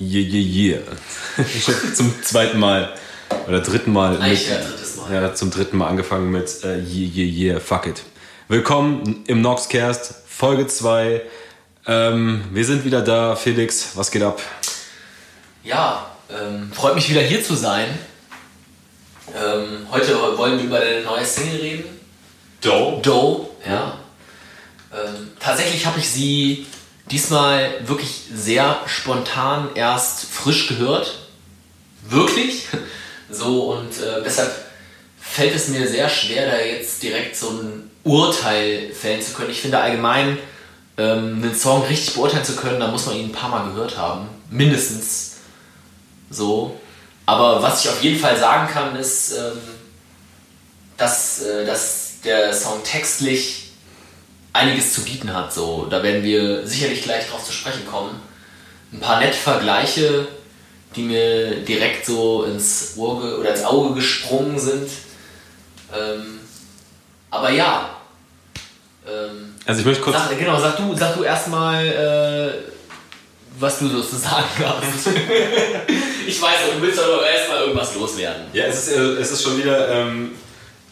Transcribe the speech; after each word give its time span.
Yeah, 0.00 0.20
yeah, 0.20 0.76
yeah. 0.76 1.44
zum 1.94 2.22
zweiten 2.22 2.60
Mal 2.60 2.94
oder 3.48 3.60
dritten 3.60 3.92
Mal. 3.92 4.20
Eigentlich 4.20 4.48
mit, 4.48 4.56
ja, 4.56 4.64
drittes 4.64 4.96
Mal. 4.96 5.12
Ja, 5.12 5.34
zum 5.34 5.50
dritten 5.50 5.76
Mal 5.76 5.88
angefangen 5.88 6.30
mit 6.30 6.62
äh, 6.62 6.78
Yeah, 6.78 7.10
yeah, 7.16 7.52
yeah, 7.54 7.60
fuck 7.60 7.86
it. 7.86 8.04
Willkommen 8.46 9.24
im 9.26 9.40
Noxcast, 9.40 10.14
Folge 10.28 10.68
2. 10.68 11.22
Ähm, 11.88 12.44
wir 12.52 12.64
sind 12.64 12.84
wieder 12.84 13.02
da. 13.02 13.34
Felix, 13.34 13.96
was 13.96 14.12
geht 14.12 14.22
ab? 14.22 14.40
Ja, 15.64 16.12
ähm, 16.30 16.70
freut 16.72 16.94
mich 16.94 17.10
wieder 17.10 17.22
hier 17.22 17.42
zu 17.42 17.56
sein. 17.56 17.88
Ähm, 19.34 19.88
heute 19.90 20.14
wollen 20.38 20.58
wir 20.58 20.64
über 20.64 20.78
deine 20.78 21.02
neue 21.02 21.24
Single 21.24 21.60
reden. 21.60 21.84
Doe. 22.60 23.00
Doe, 23.02 23.48
ja. 23.68 23.98
Ähm, 24.92 25.32
tatsächlich 25.40 25.84
habe 25.84 25.98
ich 25.98 26.08
sie 26.08 26.66
diesmal 27.10 27.86
wirklich 27.86 28.22
sehr 28.34 28.80
spontan 28.86 29.70
erst 29.74 30.24
frisch 30.24 30.68
gehört. 30.68 31.18
Wirklich. 32.08 32.66
So 33.30 33.74
und 33.74 34.00
äh, 34.00 34.22
deshalb 34.24 34.50
fällt 35.20 35.54
es 35.54 35.68
mir 35.68 35.86
sehr 35.86 36.08
schwer, 36.08 36.50
da 36.50 36.58
jetzt 36.58 37.02
direkt 37.02 37.36
so 37.36 37.50
ein 37.50 37.90
Urteil 38.04 38.90
fällen 38.92 39.20
zu 39.20 39.34
können. 39.34 39.50
Ich 39.50 39.60
finde 39.60 39.78
allgemein, 39.78 40.38
ähm, 40.96 41.42
einen 41.42 41.54
Song 41.54 41.84
richtig 41.84 42.14
beurteilen 42.14 42.44
zu 42.44 42.56
können, 42.56 42.80
da 42.80 42.88
muss 42.88 43.06
man 43.06 43.16
ihn 43.16 43.26
ein 43.26 43.32
paar 43.32 43.50
Mal 43.50 43.68
gehört 43.68 43.98
haben. 43.98 44.28
Mindestens 44.50 45.36
so. 46.30 46.80
Aber 47.26 47.62
was 47.62 47.84
ich 47.84 47.90
auf 47.90 48.02
jeden 48.02 48.18
Fall 48.18 48.38
sagen 48.38 48.72
kann, 48.72 48.96
ist, 48.96 49.32
ähm, 49.32 49.58
dass, 50.96 51.42
äh, 51.42 51.66
dass 51.66 52.20
der 52.24 52.54
Song 52.54 52.82
textlich 52.82 53.67
einiges 54.52 54.94
zu 54.94 55.02
bieten 55.02 55.32
hat. 55.32 55.52
So, 55.52 55.86
da 55.88 56.02
werden 56.02 56.22
wir 56.22 56.66
sicherlich 56.66 57.02
gleich 57.02 57.28
drauf 57.28 57.44
zu 57.44 57.52
sprechen 57.52 57.86
kommen. 57.86 58.20
Ein 58.92 59.00
paar 59.00 59.20
nette 59.20 59.36
Vergleiche, 59.36 60.26
die 60.96 61.02
mir 61.02 61.56
direkt 61.64 62.06
so 62.06 62.44
ins 62.44 62.94
Ohr 62.96 63.38
oder 63.38 63.50
ins 63.50 63.64
Auge 63.64 63.94
gesprungen 63.94 64.58
sind. 64.58 64.90
Ähm, 65.94 66.40
aber 67.30 67.50
ja. 67.50 67.90
Ähm, 69.06 69.54
also 69.66 69.80
ich 69.80 69.86
möchte 69.86 70.02
kurz. 70.02 70.16
Sag, 70.16 70.38
genau, 70.38 70.58
sag 70.58 70.76
du, 70.76 70.96
sag 70.96 71.14
du 71.16 71.22
erstmal, 71.22 71.86
äh, 71.86 72.72
was 73.58 73.78
du 73.78 73.88
sozusagen 73.88 74.46
hast. 74.64 75.08
ich 76.26 76.40
weiß, 76.40 76.58
du 76.74 76.82
willst 76.82 77.00
aber 77.00 77.28
erstmal 77.28 77.60
irgendwas 77.60 77.94
loswerden. 77.94 78.44
Ja, 78.52 78.64
es 78.64 78.88
ist, 78.88 78.96
äh, 78.96 79.00
es 79.00 79.30
ist 79.30 79.42
schon 79.42 79.58
wieder 79.58 79.88
ähm, 79.90 80.32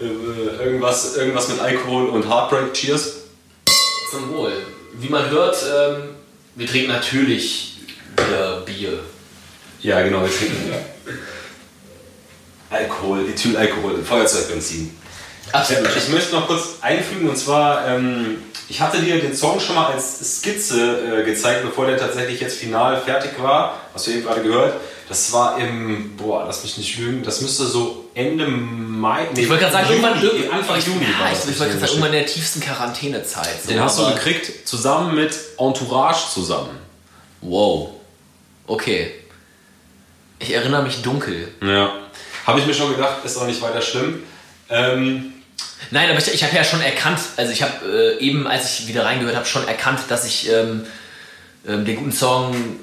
äh, 0.00 0.04
irgendwas, 0.04 1.16
irgendwas 1.16 1.48
mit 1.48 1.60
Alkohol 1.60 2.08
und 2.08 2.28
Heartbreak. 2.28 2.74
Cheers. 2.74 3.15
Zum 4.10 4.30
Wohl. 4.30 4.52
Wie 4.94 5.08
man 5.08 5.28
hört, 5.30 5.56
ähm, 5.64 6.10
wir 6.54 6.66
trinken 6.66 6.88
natürlich 6.88 7.78
wieder 8.16 8.60
Bier. 8.60 9.00
Ja, 9.82 10.02
genau, 10.02 10.22
wir 10.22 10.30
trinken 10.30 10.72
Alkohol, 12.70 13.28
Ethylalkohol, 13.28 14.02
Feuerzeugbenzin. 14.02 14.96
Absolut. 15.52 15.88
Ich 15.96 16.08
möchte 16.08 16.34
noch 16.34 16.46
kurz 16.46 16.78
einfügen 16.80 17.28
und 17.28 17.36
zwar, 17.36 17.86
ähm, 17.88 18.38
ich 18.68 18.80
hatte 18.80 19.00
dir 19.00 19.20
den 19.20 19.34
Song 19.34 19.60
schon 19.60 19.74
mal 19.74 19.92
als 19.92 20.38
Skizze 20.38 21.20
äh, 21.20 21.24
gezeigt, 21.24 21.62
bevor 21.62 21.86
der 21.86 21.96
tatsächlich 21.96 22.40
jetzt 22.40 22.58
final 22.58 23.00
fertig 23.00 23.40
war, 23.40 23.80
was 23.92 24.06
wir 24.06 24.16
eben 24.16 24.24
gerade 24.24 24.42
gehört. 24.42 24.80
Das 25.08 25.32
war 25.32 25.58
im, 25.58 26.16
boah, 26.16 26.44
lass 26.46 26.64
mich 26.64 26.78
nicht 26.78 26.98
lügen, 26.98 27.22
das 27.22 27.40
müsste 27.40 27.66
so 27.66 28.05
Ende 28.16 28.46
Mai, 28.46 29.28
nee, 29.34 29.42
ich 29.42 29.48
wollte 29.50 29.64
gerade 29.64 29.74
sagen, 29.74 29.88
Juni, 29.90 30.06
irgendwann, 30.06 30.58
Anfang 30.58 30.80
Juni 30.80 31.04
ja, 31.04 31.20
war 31.20 31.32
ich, 31.32 31.38
das. 31.38 31.48
ich 31.50 31.58
wollte 31.60 31.72
gerade 31.72 31.80
sagen, 31.80 31.92
irgendwann 31.92 32.12
in 32.14 32.18
der 32.20 32.26
tiefsten 32.26 32.60
Quarantänezeit. 32.60 33.62
So, 33.62 33.68
Den 33.68 33.80
hast 33.82 33.98
du 33.98 34.06
gekriegt, 34.06 34.66
zusammen 34.66 35.14
mit 35.14 35.36
Entourage 35.58 36.30
zusammen. 36.32 36.70
Wow. 37.42 37.90
Okay. 38.66 39.12
Ich 40.38 40.50
erinnere 40.50 40.82
mich 40.82 41.02
dunkel. 41.02 41.48
Ja. 41.60 41.92
Habe 42.46 42.60
ich 42.60 42.66
mir 42.66 42.72
schon 42.72 42.90
gedacht, 42.96 43.22
ist 43.22 43.36
auch 43.36 43.46
nicht 43.46 43.60
weiter 43.60 43.82
schlimm. 43.82 44.22
Ähm, 44.70 45.34
Nein, 45.90 46.08
aber 46.08 46.18
ich, 46.18 46.32
ich 46.32 46.42
habe 46.42 46.56
ja 46.56 46.64
schon 46.64 46.80
erkannt, 46.80 47.18
also 47.36 47.52
ich 47.52 47.62
habe 47.62 48.16
äh, 48.18 48.24
eben, 48.24 48.46
als 48.46 48.80
ich 48.80 48.88
wieder 48.88 49.04
reingehört 49.04 49.36
habe, 49.36 49.44
schon 49.44 49.68
erkannt, 49.68 50.00
dass 50.08 50.24
ich 50.24 50.50
ähm, 50.50 50.86
ähm, 51.68 51.84
den 51.84 51.96
guten 51.96 52.12
Song 52.12 52.80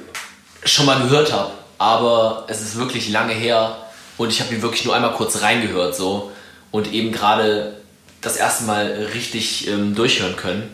schon 0.64 0.86
mal 0.86 1.02
gehört 1.02 1.32
habe. 1.34 1.54
Aber 1.80 2.46
es 2.50 2.62
ist 2.62 2.78
wirklich 2.78 3.10
lange 3.10 3.34
her 3.34 3.83
und 4.18 4.30
ich 4.30 4.42
habe 4.42 4.54
ihn 4.54 4.62
wirklich 4.62 4.86
nur 4.86 4.96
einmal 4.96 5.14
kurz 5.14 5.42
reingehört 5.42 5.96
so 5.96 6.32
und 6.72 6.92
eben 6.94 7.12
gerade 7.12 7.78
das 8.22 8.38
erste 8.38 8.64
Mal 8.66 9.10
richtig 9.14 9.68
ähm, 9.68 9.96
durchhören 9.96 10.36
können. 10.36 10.74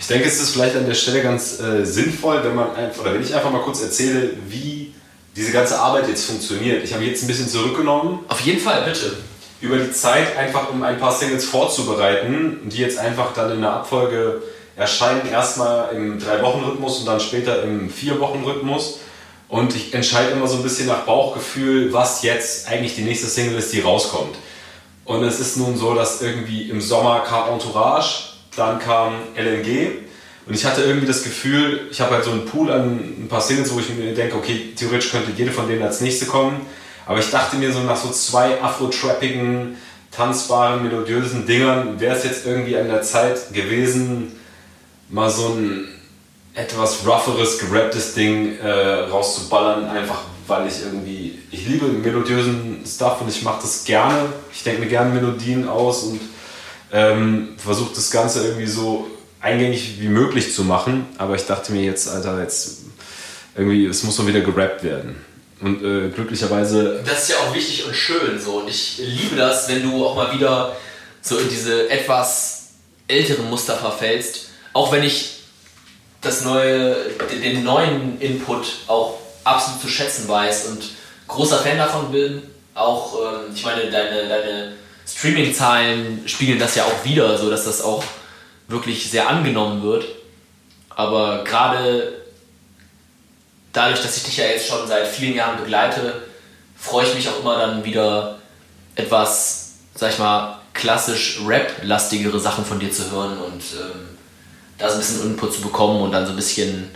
Ich 0.00 0.06
denke, 0.06 0.28
es 0.28 0.40
ist 0.40 0.50
vielleicht 0.50 0.76
an 0.76 0.86
der 0.86 0.94
Stelle 0.94 1.22
ganz 1.22 1.60
äh, 1.60 1.84
sinnvoll, 1.84 2.42
wenn 2.44 2.54
man 2.54 2.74
einfach, 2.76 3.02
oder 3.02 3.14
wenn 3.14 3.22
ich 3.22 3.34
einfach 3.34 3.50
mal 3.50 3.62
kurz 3.62 3.82
erzähle, 3.82 4.30
wie 4.48 4.94
diese 5.34 5.52
ganze 5.52 5.78
Arbeit 5.78 6.08
jetzt 6.08 6.26
funktioniert. 6.26 6.84
Ich 6.84 6.94
habe 6.94 7.04
jetzt 7.04 7.22
ein 7.22 7.26
bisschen 7.26 7.48
zurückgenommen 7.48 8.20
Auf 8.28 8.40
jeden 8.40 8.60
Fall, 8.60 8.82
bitte. 8.82 9.16
über 9.60 9.76
die 9.76 9.92
Zeit, 9.92 10.36
einfach 10.36 10.70
um 10.70 10.82
ein 10.82 10.98
paar 10.98 11.12
Singles 11.12 11.44
vorzubereiten, 11.44 12.60
die 12.64 12.78
jetzt 12.78 12.98
einfach 12.98 13.32
dann 13.34 13.52
in 13.52 13.60
der 13.60 13.72
Abfolge 13.72 14.42
erscheinen. 14.76 15.28
Erstmal 15.30 15.94
im 15.94 16.18
Drei-Wochen-Rhythmus 16.18 17.00
und 17.00 17.06
dann 17.06 17.20
später 17.20 17.62
im 17.64 17.90
Vier-Wochen-Rhythmus. 17.90 19.00
Und 19.48 19.74
ich 19.74 19.94
entscheide 19.94 20.32
immer 20.32 20.46
so 20.46 20.56
ein 20.56 20.62
bisschen 20.62 20.86
nach 20.86 21.04
Bauchgefühl, 21.04 21.92
was 21.92 22.22
jetzt 22.22 22.68
eigentlich 22.68 22.94
die 22.94 23.02
nächste 23.02 23.26
Single 23.28 23.58
ist, 23.58 23.72
die 23.72 23.80
rauskommt. 23.80 24.36
Und 25.04 25.24
es 25.24 25.40
ist 25.40 25.56
nun 25.56 25.76
so, 25.76 25.94
dass 25.94 26.20
irgendwie 26.20 26.68
im 26.68 26.82
Sommer 26.82 27.20
kam 27.20 27.54
Entourage, 27.54 28.34
dann 28.56 28.78
kam 28.78 29.14
LNG 29.36 29.92
und 30.48 30.54
ich 30.54 30.64
hatte 30.64 30.82
irgendwie 30.82 31.06
das 31.06 31.24
Gefühl, 31.24 31.88
ich 31.90 32.00
habe 32.00 32.14
halt 32.14 32.24
so 32.24 32.30
einen 32.30 32.46
Pool 32.46 32.70
an 32.70 32.98
ein 32.98 33.28
paar 33.28 33.40
Singles, 33.42 33.72
wo 33.72 33.80
ich 33.80 33.90
mir 33.90 34.14
denke, 34.14 34.36
okay, 34.36 34.72
theoretisch 34.74 35.10
könnte 35.10 35.30
jede 35.36 35.50
von 35.50 35.68
denen 35.68 35.82
als 35.82 36.00
nächste 36.00 36.24
kommen. 36.24 36.60
Aber 37.06 37.18
ich 37.18 37.30
dachte 37.30 37.56
mir 37.56 37.70
so 37.70 37.80
nach 37.80 37.96
so 37.96 38.10
zwei 38.10 38.60
afro-trappigen, 38.62 39.76
tanzbaren, 40.10 40.82
melodiösen 40.82 41.46
Dingern 41.46 42.00
wäre 42.00 42.16
es 42.16 42.24
jetzt 42.24 42.46
irgendwie 42.46 42.76
an 42.78 42.88
der 42.88 43.02
Zeit 43.02 43.52
gewesen, 43.52 44.32
mal 45.10 45.28
so 45.28 45.48
ein 45.48 45.88
etwas 46.58 47.06
rougheres, 47.06 47.58
gerapptes 47.58 48.14
Ding 48.14 48.58
äh, 48.58 48.68
rauszuballern, 48.68 49.88
einfach 49.88 50.22
weil 50.48 50.66
ich 50.66 50.82
irgendwie, 50.82 51.38
ich 51.52 51.66
liebe 51.66 51.86
melodiösen 51.86 52.82
Stuff 52.86 53.20
und 53.20 53.28
ich 53.28 53.42
mache 53.42 53.62
das 53.62 53.84
gerne. 53.84 54.32
Ich 54.52 54.64
denke 54.64 54.80
mir 54.80 54.88
gerne 54.88 55.14
Melodien 55.14 55.68
aus 55.68 56.04
und 56.04 56.20
ähm, 56.90 57.50
versuche 57.58 57.94
das 57.94 58.10
Ganze 58.10 58.44
irgendwie 58.44 58.66
so 58.66 59.08
eingängig 59.40 60.00
wie 60.00 60.08
möglich 60.08 60.52
zu 60.52 60.64
machen. 60.64 61.06
Aber 61.16 61.36
ich 61.36 61.46
dachte 61.46 61.70
mir 61.72 61.82
jetzt, 61.82 62.08
Alter, 62.08 62.40
jetzt 62.40 62.78
irgendwie, 63.56 63.86
es 63.86 64.02
muss 64.02 64.18
mal 64.18 64.26
wieder 64.26 64.40
gerappt 64.40 64.82
werden. 64.82 65.16
Und 65.60 65.84
äh, 65.84 66.08
glücklicherweise 66.08 67.02
Das 67.04 67.24
ist 67.24 67.30
ja 67.30 67.36
auch 67.36 67.54
wichtig 67.54 67.86
und 67.86 67.94
schön 67.94 68.40
so. 68.40 68.60
Und 68.60 68.68
ich 68.68 68.98
liebe 68.98 69.36
das, 69.36 69.68
wenn 69.68 69.82
du 69.82 70.04
auch 70.04 70.16
mal 70.16 70.32
wieder 70.34 70.74
so 71.20 71.38
in 71.38 71.48
diese 71.48 71.88
etwas 71.90 72.70
älteren 73.06 73.48
Muster 73.48 73.76
verfällst. 73.76 74.48
Auch 74.72 74.90
wenn 74.92 75.04
ich 75.04 75.37
das 76.20 76.44
neue, 76.44 76.96
den 77.42 77.64
neuen 77.64 78.20
Input 78.20 78.66
auch 78.86 79.18
absolut 79.44 79.80
zu 79.80 79.88
schätzen 79.88 80.28
weiß 80.28 80.66
und 80.66 80.82
großer 81.26 81.58
Fan 81.58 81.78
davon 81.78 82.10
bin. 82.10 82.42
Auch, 82.74 83.14
ähm, 83.14 83.52
ich 83.54 83.64
meine, 83.64 83.90
deine, 83.90 84.28
deine 84.28 84.72
Streaming-Zahlen 85.06 86.22
spiegeln 86.26 86.58
das 86.58 86.74
ja 86.74 86.84
auch 86.84 87.04
wieder, 87.04 87.38
so 87.38 87.50
dass 87.50 87.64
das 87.64 87.82
auch 87.82 88.02
wirklich 88.68 89.10
sehr 89.10 89.28
angenommen 89.28 89.82
wird. 89.82 90.04
Aber 90.90 91.44
gerade 91.44 92.12
dadurch, 93.72 94.02
dass 94.02 94.16
ich 94.16 94.24
dich 94.24 94.36
ja 94.36 94.46
jetzt 94.46 94.68
schon 94.68 94.86
seit 94.86 95.06
vielen 95.06 95.34
Jahren 95.34 95.58
begleite, 95.58 96.22
freue 96.76 97.06
ich 97.06 97.14
mich 97.14 97.28
auch 97.28 97.40
immer 97.40 97.58
dann 97.58 97.84
wieder 97.84 98.38
etwas, 98.94 99.74
sag 99.94 100.12
ich 100.12 100.18
mal, 100.18 100.58
klassisch 100.74 101.40
Rap-lastigere 101.46 102.38
Sachen 102.38 102.64
von 102.64 102.78
dir 102.78 102.92
zu 102.92 103.10
hören 103.10 103.38
und 103.38 103.62
ähm, 103.74 104.17
da 104.78 104.88
so 104.88 104.94
ein 104.94 104.98
bisschen 105.00 105.22
Input 105.22 105.54
zu 105.54 105.60
bekommen 105.60 106.00
und 106.02 106.12
dann 106.12 106.24
so 106.24 106.32
ein 106.32 106.36
bisschen 106.36 106.90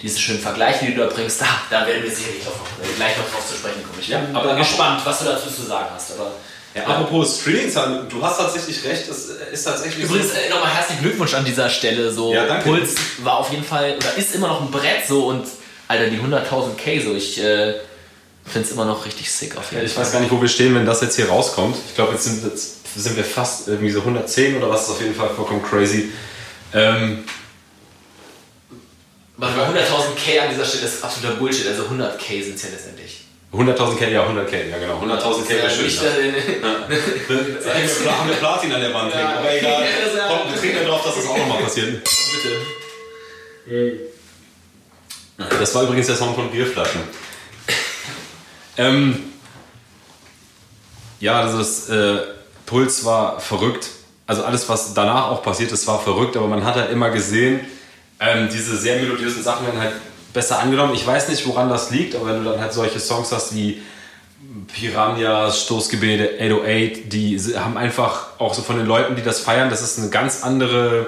diese 0.00 0.18
schönen 0.18 0.38
Vergleiche, 0.40 0.86
die 0.86 0.94
du 0.94 1.00
da 1.02 1.06
bringst, 1.12 1.40
da, 1.40 1.46
da 1.70 1.86
werden 1.86 2.02
wir 2.04 2.10
sicherlich 2.10 2.44
noch, 2.44 2.52
äh, 2.52 2.94
gleich 2.96 3.16
noch 3.18 3.24
drauf 3.30 3.46
zu 3.48 3.56
sprechen 3.56 3.82
kommen. 3.82 3.98
Ich 4.00 4.06
bin 4.08 4.16
Ja, 4.16 4.38
aber 4.40 4.50
aber- 4.50 4.58
gespannt, 4.60 5.00
was 5.04 5.18
du 5.20 5.24
dazu 5.26 5.50
zu 5.50 5.62
sagen 5.62 5.88
hast. 5.94 6.12
Aber, 6.12 6.30
Ja, 6.74 6.84
apropos 6.86 7.40
Streaming-Zahlen, 7.40 8.08
du 8.08 8.22
hast 8.22 8.38
tatsächlich 8.38 8.84
recht, 8.84 9.08
es 9.08 9.30
ist 9.52 9.64
tatsächlich 9.64 10.04
Übrigens 10.04 10.28
so. 10.30 10.34
äh, 10.38 10.48
nochmal 10.50 10.70
herzlichen 10.70 11.02
Glückwunsch 11.02 11.34
an 11.34 11.44
dieser 11.44 11.68
Stelle. 11.68 12.12
So 12.12 12.32
Ja, 12.32 12.46
danke. 12.46 12.68
Puls 12.68 12.94
war 13.24 13.38
auf 13.38 13.50
jeden 13.50 13.64
Fall 13.64 13.96
oder 13.96 14.14
ist 14.16 14.34
immer 14.34 14.48
noch 14.48 14.60
ein 14.60 14.70
Brett 14.70 15.06
so 15.08 15.26
und 15.26 15.44
Alter, 15.88 16.08
die 16.10 16.18
100.000 16.20 16.76
K 16.76 17.00
so, 17.00 17.14
ich 17.14 17.38
äh, 17.42 17.74
finde 18.44 18.66
es 18.68 18.72
immer 18.72 18.84
noch 18.84 19.04
richtig 19.04 19.30
sick 19.32 19.56
auf 19.56 19.72
jeden 19.72 19.84
Ich 19.86 19.92
Fall. 19.92 20.04
weiß 20.04 20.12
gar 20.12 20.20
nicht, 20.20 20.30
wo 20.30 20.40
wir 20.40 20.48
stehen, 20.48 20.74
wenn 20.74 20.86
das 20.86 21.00
jetzt 21.00 21.16
hier 21.16 21.28
rauskommt. 21.28 21.76
Ich 21.88 21.94
glaube, 21.96 22.12
jetzt 22.12 22.24
sind, 22.24 22.44
jetzt 22.44 22.76
sind 22.94 23.16
wir 23.16 23.24
fast 23.24 23.66
irgendwie 23.66 23.90
so 23.90 24.00
110 24.00 24.56
oder 24.56 24.70
was 24.70 24.84
ist 24.84 24.90
auf 24.90 25.00
jeden 25.00 25.14
Fall 25.14 25.30
vollkommen 25.30 25.62
crazy. 25.62 26.10
Ähm, 26.74 27.24
Aber 29.40 29.46
bei 29.52 29.80
100.000 29.80 30.14
K 30.16 30.40
an 30.42 30.50
dieser 30.50 30.64
Stelle 30.64 30.84
ist 30.86 31.02
absoluter 31.02 31.36
Bullshit, 31.36 31.66
also 31.68 31.84
100 31.84 32.18
K 32.18 32.42
sind 32.42 32.56
es 32.56 32.62
ja 32.64 32.68
letztendlich. 32.70 33.24
100.000 33.52 33.96
K, 33.98 34.08
ja, 34.08 34.26
100k, 34.26 34.68
ja 34.68 34.78
genau. 34.78 35.00
100.000 35.00 35.44
K 35.46 35.54
wäre 35.54 35.70
schön. 35.70 35.86
Nicht, 35.86 36.02
Ja. 36.02 36.10
Da 38.04 38.18
haben 38.18 38.28
wir- 38.28 38.36
Platin 38.36 38.72
an 38.72 38.80
der 38.82 38.92
Wand 38.92 39.14
hängen, 39.14 39.26
aber 39.26 39.54
egal. 39.54 39.82
Ja, 39.84 39.86
das 40.04 40.12
ist 40.12 40.18
ja- 40.18 40.26
Komm, 40.28 40.52
wir 40.52 40.60
trinken 40.60 40.84
darauf, 40.84 41.02
dass 41.04 41.14
das 41.16 41.26
auch 41.26 41.38
nochmal 41.38 41.62
passiert. 41.62 42.02
bitte. 43.64 44.00
Das 45.60 45.74
war 45.74 45.84
übrigens 45.84 46.06
der 46.08 46.16
Song 46.16 46.34
von 46.34 46.50
Bierflaschen. 46.50 47.00
ähm, 48.76 49.32
ja, 51.20 51.40
also 51.40 51.58
das 51.58 51.88
äh, 51.88 52.18
Puls 52.66 53.04
war 53.04 53.40
verrückt. 53.40 53.88
Also 54.28 54.44
alles, 54.44 54.68
was 54.68 54.92
danach 54.92 55.30
auch 55.30 55.42
passiert 55.42 55.72
ist, 55.72 55.86
war 55.86 55.98
verrückt, 56.00 56.36
aber 56.36 56.48
man 56.48 56.62
hat 56.62 56.74
halt 56.74 56.92
immer 56.92 57.08
gesehen, 57.08 57.60
ähm, 58.20 58.50
diese 58.52 58.76
sehr 58.76 59.00
melodiösen 59.00 59.42
Sachen 59.42 59.64
werden 59.66 59.80
halt 59.80 59.94
besser 60.34 60.58
angenommen. 60.60 60.92
Ich 60.94 61.06
weiß 61.06 61.30
nicht, 61.30 61.46
woran 61.46 61.70
das 61.70 61.90
liegt, 61.90 62.14
aber 62.14 62.26
wenn 62.26 62.44
du 62.44 62.50
dann 62.50 62.60
halt 62.60 62.74
solche 62.74 63.00
Songs 63.00 63.32
hast 63.32 63.54
wie 63.54 63.80
Piranhas, 64.70 65.62
Stoßgebete, 65.62 66.34
808, 66.38 67.10
die 67.10 67.40
haben 67.56 67.78
einfach 67.78 68.38
auch 68.38 68.52
so 68.52 68.60
von 68.60 68.76
den 68.76 68.86
Leuten, 68.86 69.16
die 69.16 69.22
das 69.22 69.40
feiern, 69.40 69.70
das 69.70 69.80
ist 69.80 69.98
eine 69.98 70.10
ganz 70.10 70.42
andere 70.42 71.06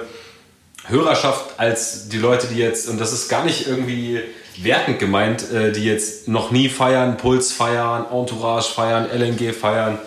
Hörerschaft 0.87 1.59
als 1.59 2.09
die 2.09 2.17
Leute, 2.17 2.47
die 2.47 2.57
jetzt, 2.57 2.89
und 2.89 2.99
das 2.99 3.13
ist 3.13 3.29
gar 3.29 3.45
nicht 3.45 3.67
irgendwie 3.67 4.19
wertend 4.57 4.97
gemeint, 4.97 5.51
äh, 5.51 5.71
die 5.71 5.85
jetzt 5.85 6.27
noch 6.27 6.49
nie 6.49 6.69
feiern, 6.69 7.17
Puls 7.17 7.51
feiern, 7.51 8.07
Entourage 8.11 8.73
feiern, 8.73 9.07
LNG 9.13 9.53
feiern. 9.53 9.99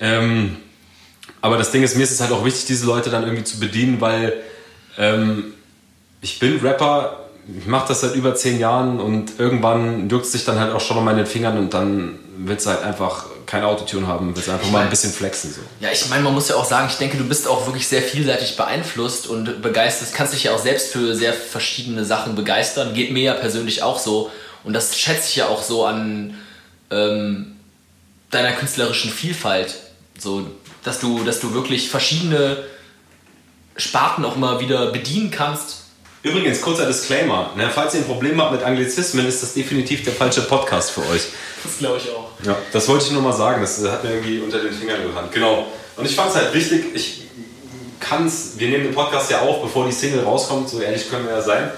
Ähm, 0.00 0.56
aber 1.42 1.56
das 1.56 1.70
Ding 1.70 1.82
ist, 1.82 1.96
mir 1.96 2.02
ist 2.02 2.10
es 2.10 2.20
halt 2.20 2.32
auch 2.32 2.44
wichtig, 2.44 2.66
diese 2.66 2.86
Leute 2.86 3.10
dann 3.10 3.24
irgendwie 3.24 3.44
zu 3.44 3.58
bedienen, 3.58 4.00
weil 4.00 4.34
ähm, 4.98 5.54
ich 6.20 6.38
bin 6.38 6.58
Rapper, 6.60 7.28
ich 7.58 7.66
mache 7.66 7.88
das 7.88 8.02
seit 8.02 8.14
über 8.14 8.34
zehn 8.34 8.58
Jahren 8.58 9.00
und 9.00 9.38
irgendwann 9.38 10.08
juckt 10.10 10.26
es 10.26 10.32
sich 10.32 10.44
dann 10.44 10.58
halt 10.58 10.72
auch 10.72 10.80
schon 10.80 10.98
an 10.98 11.04
meinen 11.04 11.26
Fingern 11.26 11.58
und 11.58 11.72
dann 11.74 12.18
willst 12.36 12.66
du 12.66 12.70
halt 12.70 12.82
einfach 12.82 13.26
kein 13.46 13.64
Autotune 13.64 14.06
haben, 14.06 14.36
willst 14.36 14.48
einfach 14.48 14.66
ich 14.66 14.72
mal 14.72 14.84
ein 14.84 14.90
bisschen 14.90 15.12
flexen. 15.12 15.52
So. 15.52 15.60
Ja, 15.80 15.90
ich 15.90 16.08
meine, 16.08 16.22
man 16.22 16.34
muss 16.34 16.48
ja 16.48 16.54
auch 16.54 16.64
sagen, 16.64 16.86
ich 16.88 16.98
denke, 16.98 17.16
du 17.16 17.24
bist 17.24 17.48
auch 17.48 17.66
wirklich 17.66 17.88
sehr 17.88 18.02
vielseitig 18.02 18.56
beeinflusst 18.56 19.26
und 19.26 19.60
begeistert, 19.60 20.10
kannst 20.14 20.34
dich 20.34 20.44
ja 20.44 20.54
auch 20.54 20.58
selbst 20.58 20.92
für 20.92 21.16
sehr 21.16 21.32
verschiedene 21.32 22.04
Sachen 22.04 22.36
begeistern. 22.36 22.94
Geht 22.94 23.12
mir 23.12 23.22
ja 23.22 23.34
persönlich 23.34 23.82
auch 23.82 23.98
so 23.98 24.30
und 24.62 24.72
das 24.72 24.96
schätze 24.96 25.28
ich 25.30 25.36
ja 25.36 25.48
auch 25.48 25.62
so 25.62 25.84
an 25.84 26.34
ähm, 26.90 27.56
deiner 28.30 28.52
künstlerischen 28.52 29.10
Vielfalt. 29.10 29.74
So, 30.18 30.46
dass 30.84 31.00
du, 31.00 31.24
dass 31.24 31.40
du 31.40 31.54
wirklich 31.54 31.90
verschiedene 31.90 32.64
Sparten 33.76 34.24
auch 34.24 34.36
mal 34.36 34.60
wieder 34.60 34.92
bedienen 34.92 35.30
kannst 35.30 35.80
Übrigens, 36.22 36.60
kurzer 36.60 36.86
Disclaimer. 36.86 37.50
Ne, 37.56 37.70
falls 37.74 37.94
ihr 37.94 38.00
ein 38.00 38.06
Problem 38.06 38.40
habt 38.40 38.52
mit 38.52 38.62
Anglizismen, 38.62 39.26
ist 39.26 39.42
das 39.42 39.54
definitiv 39.54 40.04
der 40.04 40.12
falsche 40.12 40.42
Podcast 40.42 40.90
für 40.90 41.00
euch. 41.08 41.28
Das 41.64 41.78
glaube 41.78 41.96
ich 41.96 42.10
auch. 42.10 42.28
Ja, 42.44 42.56
das 42.72 42.88
wollte 42.88 43.06
ich 43.06 43.12
nur 43.12 43.22
mal 43.22 43.32
sagen. 43.32 43.62
Das 43.62 43.82
hat 43.90 44.04
mir 44.04 44.10
irgendwie 44.10 44.40
unter 44.40 44.58
den 44.58 44.72
Fingern 44.72 45.02
gerannt. 45.02 45.32
Genau. 45.32 45.66
Und 45.96 46.04
ich 46.04 46.14
fand 46.14 46.30
es 46.30 46.36
halt 46.36 46.52
wichtig, 46.52 46.84
ich 46.94 47.22
kann 48.00 48.26
es, 48.26 48.58
wir 48.58 48.68
nehmen 48.68 48.84
den 48.84 48.94
Podcast 48.94 49.30
ja 49.30 49.40
auf, 49.40 49.62
bevor 49.62 49.86
die 49.86 49.92
Single 49.92 50.22
rauskommt, 50.24 50.68
so 50.68 50.80
ehrlich 50.80 51.08
können 51.08 51.26
wir 51.26 51.32
ja 51.32 51.42
sein. 51.42 51.70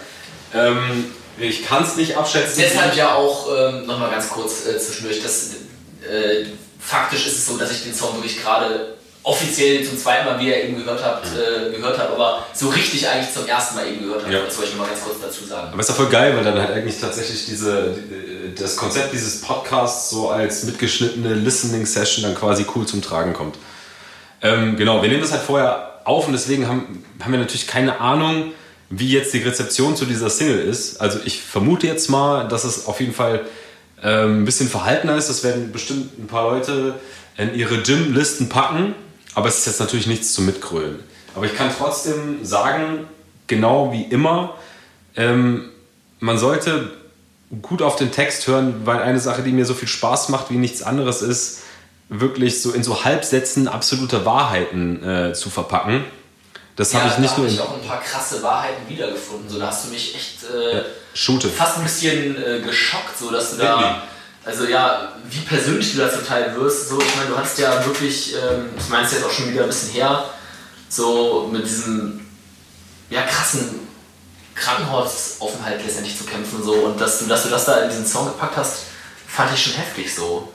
Ähm, 0.54 1.12
ich 1.38 1.64
kann 1.64 1.84
es 1.84 1.96
nicht 1.96 2.16
abschätzen. 2.16 2.62
Deshalb 2.62 2.96
ja 2.96 3.14
auch, 3.14 3.48
ähm, 3.56 3.86
nochmal 3.86 4.10
ganz 4.10 4.28
kurz 4.28 4.66
äh, 4.66 4.76
zwischendurch, 4.78 5.22
dass, 5.22 5.50
äh, 6.08 6.46
faktisch 6.82 7.26
ist 7.26 7.38
es 7.38 7.46
so, 7.46 7.56
dass 7.56 7.70
ich 7.70 7.84
den 7.84 7.94
Song 7.94 8.14
wirklich 8.16 8.42
gerade 8.42 8.94
offiziell 9.24 9.84
zum 9.84 9.96
zweiten 9.96 10.26
Mal, 10.26 10.40
wie 10.40 10.48
ihr 10.48 10.64
eben 10.64 10.76
gehört 10.76 11.02
habt, 11.02 11.26
äh, 11.26 11.70
gehört 11.70 11.98
habe, 11.98 12.14
aber 12.14 12.46
so 12.54 12.68
richtig 12.70 13.08
eigentlich 13.08 13.32
zum 13.32 13.46
ersten 13.46 13.76
Mal 13.76 13.86
eben 13.86 14.02
gehört 14.02 14.24
habe. 14.24 14.32
Ja. 14.32 14.40
Das 14.44 14.56
wollte 14.58 14.72
ich 14.72 14.76
mal 14.76 14.86
ganz 14.86 15.00
kurz 15.00 15.20
dazu 15.22 15.44
sagen. 15.44 15.68
Aber 15.72 15.80
ist 15.80 15.90
doch 15.90 15.94
voll 15.94 16.08
geil, 16.08 16.36
weil 16.36 16.42
dann 16.42 16.58
halt 16.58 16.70
eigentlich 16.70 16.98
tatsächlich 16.98 17.46
diese, 17.46 17.94
das 18.58 18.76
Konzept 18.76 19.12
dieses 19.12 19.40
Podcasts 19.40 20.10
so 20.10 20.30
als 20.30 20.64
mitgeschnittene 20.64 21.34
Listening-Session 21.34 22.24
dann 22.24 22.34
quasi 22.34 22.66
cool 22.74 22.84
zum 22.84 23.00
Tragen 23.00 23.32
kommt. 23.32 23.56
Ähm, 24.42 24.76
genau, 24.76 25.02
wir 25.02 25.08
nehmen 25.08 25.22
das 25.22 25.30
halt 25.30 25.42
vorher 25.42 26.00
auf 26.04 26.26
und 26.26 26.32
deswegen 26.32 26.66
haben, 26.66 27.04
haben 27.22 27.32
wir 27.32 27.38
natürlich 27.38 27.68
keine 27.68 28.00
Ahnung, 28.00 28.52
wie 28.90 29.08
jetzt 29.08 29.32
die 29.32 29.38
Rezeption 29.38 29.96
zu 29.96 30.04
dieser 30.04 30.30
Single 30.30 30.58
ist. 30.58 31.00
Also 31.00 31.20
ich 31.24 31.40
vermute 31.42 31.86
jetzt 31.86 32.10
mal, 32.10 32.48
dass 32.48 32.64
es 32.64 32.86
auf 32.86 33.00
jeden 33.00 33.14
Fall 33.14 33.46
ähm, 34.02 34.42
ein 34.42 34.44
bisschen 34.44 34.68
verhaltener 34.68 35.16
ist. 35.16 35.28
Das 35.28 35.44
werden 35.44 35.72
bestimmt 35.72 36.18
ein 36.18 36.26
paar 36.26 36.50
Leute 36.50 36.94
in 37.36 37.54
ihre 37.54 37.78
Gym-Listen 37.82 38.48
packen 38.48 38.94
aber 39.34 39.48
es 39.48 39.58
ist 39.58 39.66
jetzt 39.66 39.80
natürlich 39.80 40.06
nichts 40.06 40.32
zum 40.32 40.46
Mitgrölen. 40.46 41.00
Aber 41.34 41.46
ich 41.46 41.54
kann 41.54 41.70
trotzdem 41.76 42.44
sagen, 42.44 43.06
genau 43.46 43.92
wie 43.92 44.02
immer, 44.02 44.54
ähm, 45.16 45.70
man 46.20 46.38
sollte 46.38 46.90
gut 47.62 47.82
auf 47.82 47.96
den 47.96 48.10
Text 48.12 48.46
hören, 48.46 48.82
weil 48.84 49.00
eine 49.00 49.20
Sache, 49.20 49.42
die 49.42 49.52
mir 49.52 49.64
so 49.64 49.74
viel 49.74 49.88
Spaß 49.88 50.28
macht 50.28 50.50
wie 50.50 50.56
nichts 50.56 50.82
anderes 50.82 51.22
ist, 51.22 51.60
wirklich 52.08 52.60
so 52.60 52.72
in 52.72 52.82
so 52.82 53.04
Halbsätzen 53.04 53.68
absolute 53.68 54.24
Wahrheiten 54.26 55.02
äh, 55.02 55.32
zu 55.32 55.48
verpacken. 55.48 56.04
Das 56.76 56.92
ja, 56.92 57.00
habe 57.00 57.10
ich 57.10 57.18
nicht 57.18 57.34
da 57.34 57.38
nur. 57.38 57.46
Da 57.46 57.52
habe 57.52 57.62
ich 57.62 57.70
auch 57.70 57.82
ein 57.82 57.88
paar 57.88 58.00
krasse 58.00 58.42
Wahrheiten 58.42 58.88
wiedergefunden. 58.88 59.48
So, 59.48 59.58
da 59.58 59.68
hast 59.68 59.86
du 59.86 59.90
mich 59.90 60.14
echt 60.14 60.44
äh, 60.44 60.78
ja, 60.78 61.50
fast 61.50 61.78
ein 61.78 61.84
bisschen 61.84 62.42
äh, 62.42 62.60
geschockt, 62.60 63.18
so 63.18 63.30
dass 63.30 63.52
du 63.52 63.56
da 63.58 64.02
also 64.44 64.64
ja, 64.64 65.12
wie 65.30 65.40
persönlich 65.40 65.92
du 65.92 65.98
da 65.98 66.10
zum 66.10 66.26
Teil 66.26 66.54
wirst. 66.56 66.88
So, 66.88 67.00
ich 67.00 67.16
meine, 67.16 67.30
du 67.30 67.36
hast 67.36 67.58
ja 67.58 67.84
wirklich, 67.86 68.34
ähm, 68.34 68.70
ich 68.76 68.88
meine 68.88 69.06
es 69.06 69.12
jetzt 69.12 69.24
auch 69.24 69.30
schon 69.30 69.52
wieder 69.52 69.62
ein 69.62 69.68
bisschen 69.68 69.90
her, 69.90 70.24
so 70.88 71.48
mit 71.52 71.64
diesem 71.64 72.26
ja, 73.08 73.22
krassen 73.22 73.86
Krankenhausaufenthalt 74.54 75.84
letztendlich 75.84 76.18
zu 76.18 76.24
kämpfen. 76.24 76.62
So. 76.62 76.72
Und 76.72 77.00
dass 77.00 77.20
du, 77.20 77.26
dass 77.26 77.44
du 77.44 77.50
das 77.50 77.66
da 77.66 77.82
in 77.82 77.90
diesen 77.90 78.06
Song 78.06 78.26
gepackt 78.26 78.56
hast, 78.56 78.78
fand 79.28 79.52
ich 79.54 79.62
schon 79.62 79.74
heftig 79.74 80.12
so. 80.12 80.48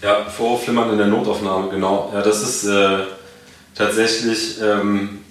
Ja, 0.00 0.24
Vorflimmern 0.24 0.90
in 0.90 0.98
der 0.98 1.06
Notaufnahme, 1.06 1.68
genau. 1.68 2.10
Ja, 2.14 2.22
das 2.22 2.42
ist 2.42 2.64
äh, 2.64 3.04
tatsächlich 3.74 4.60
ähm, 4.60 5.21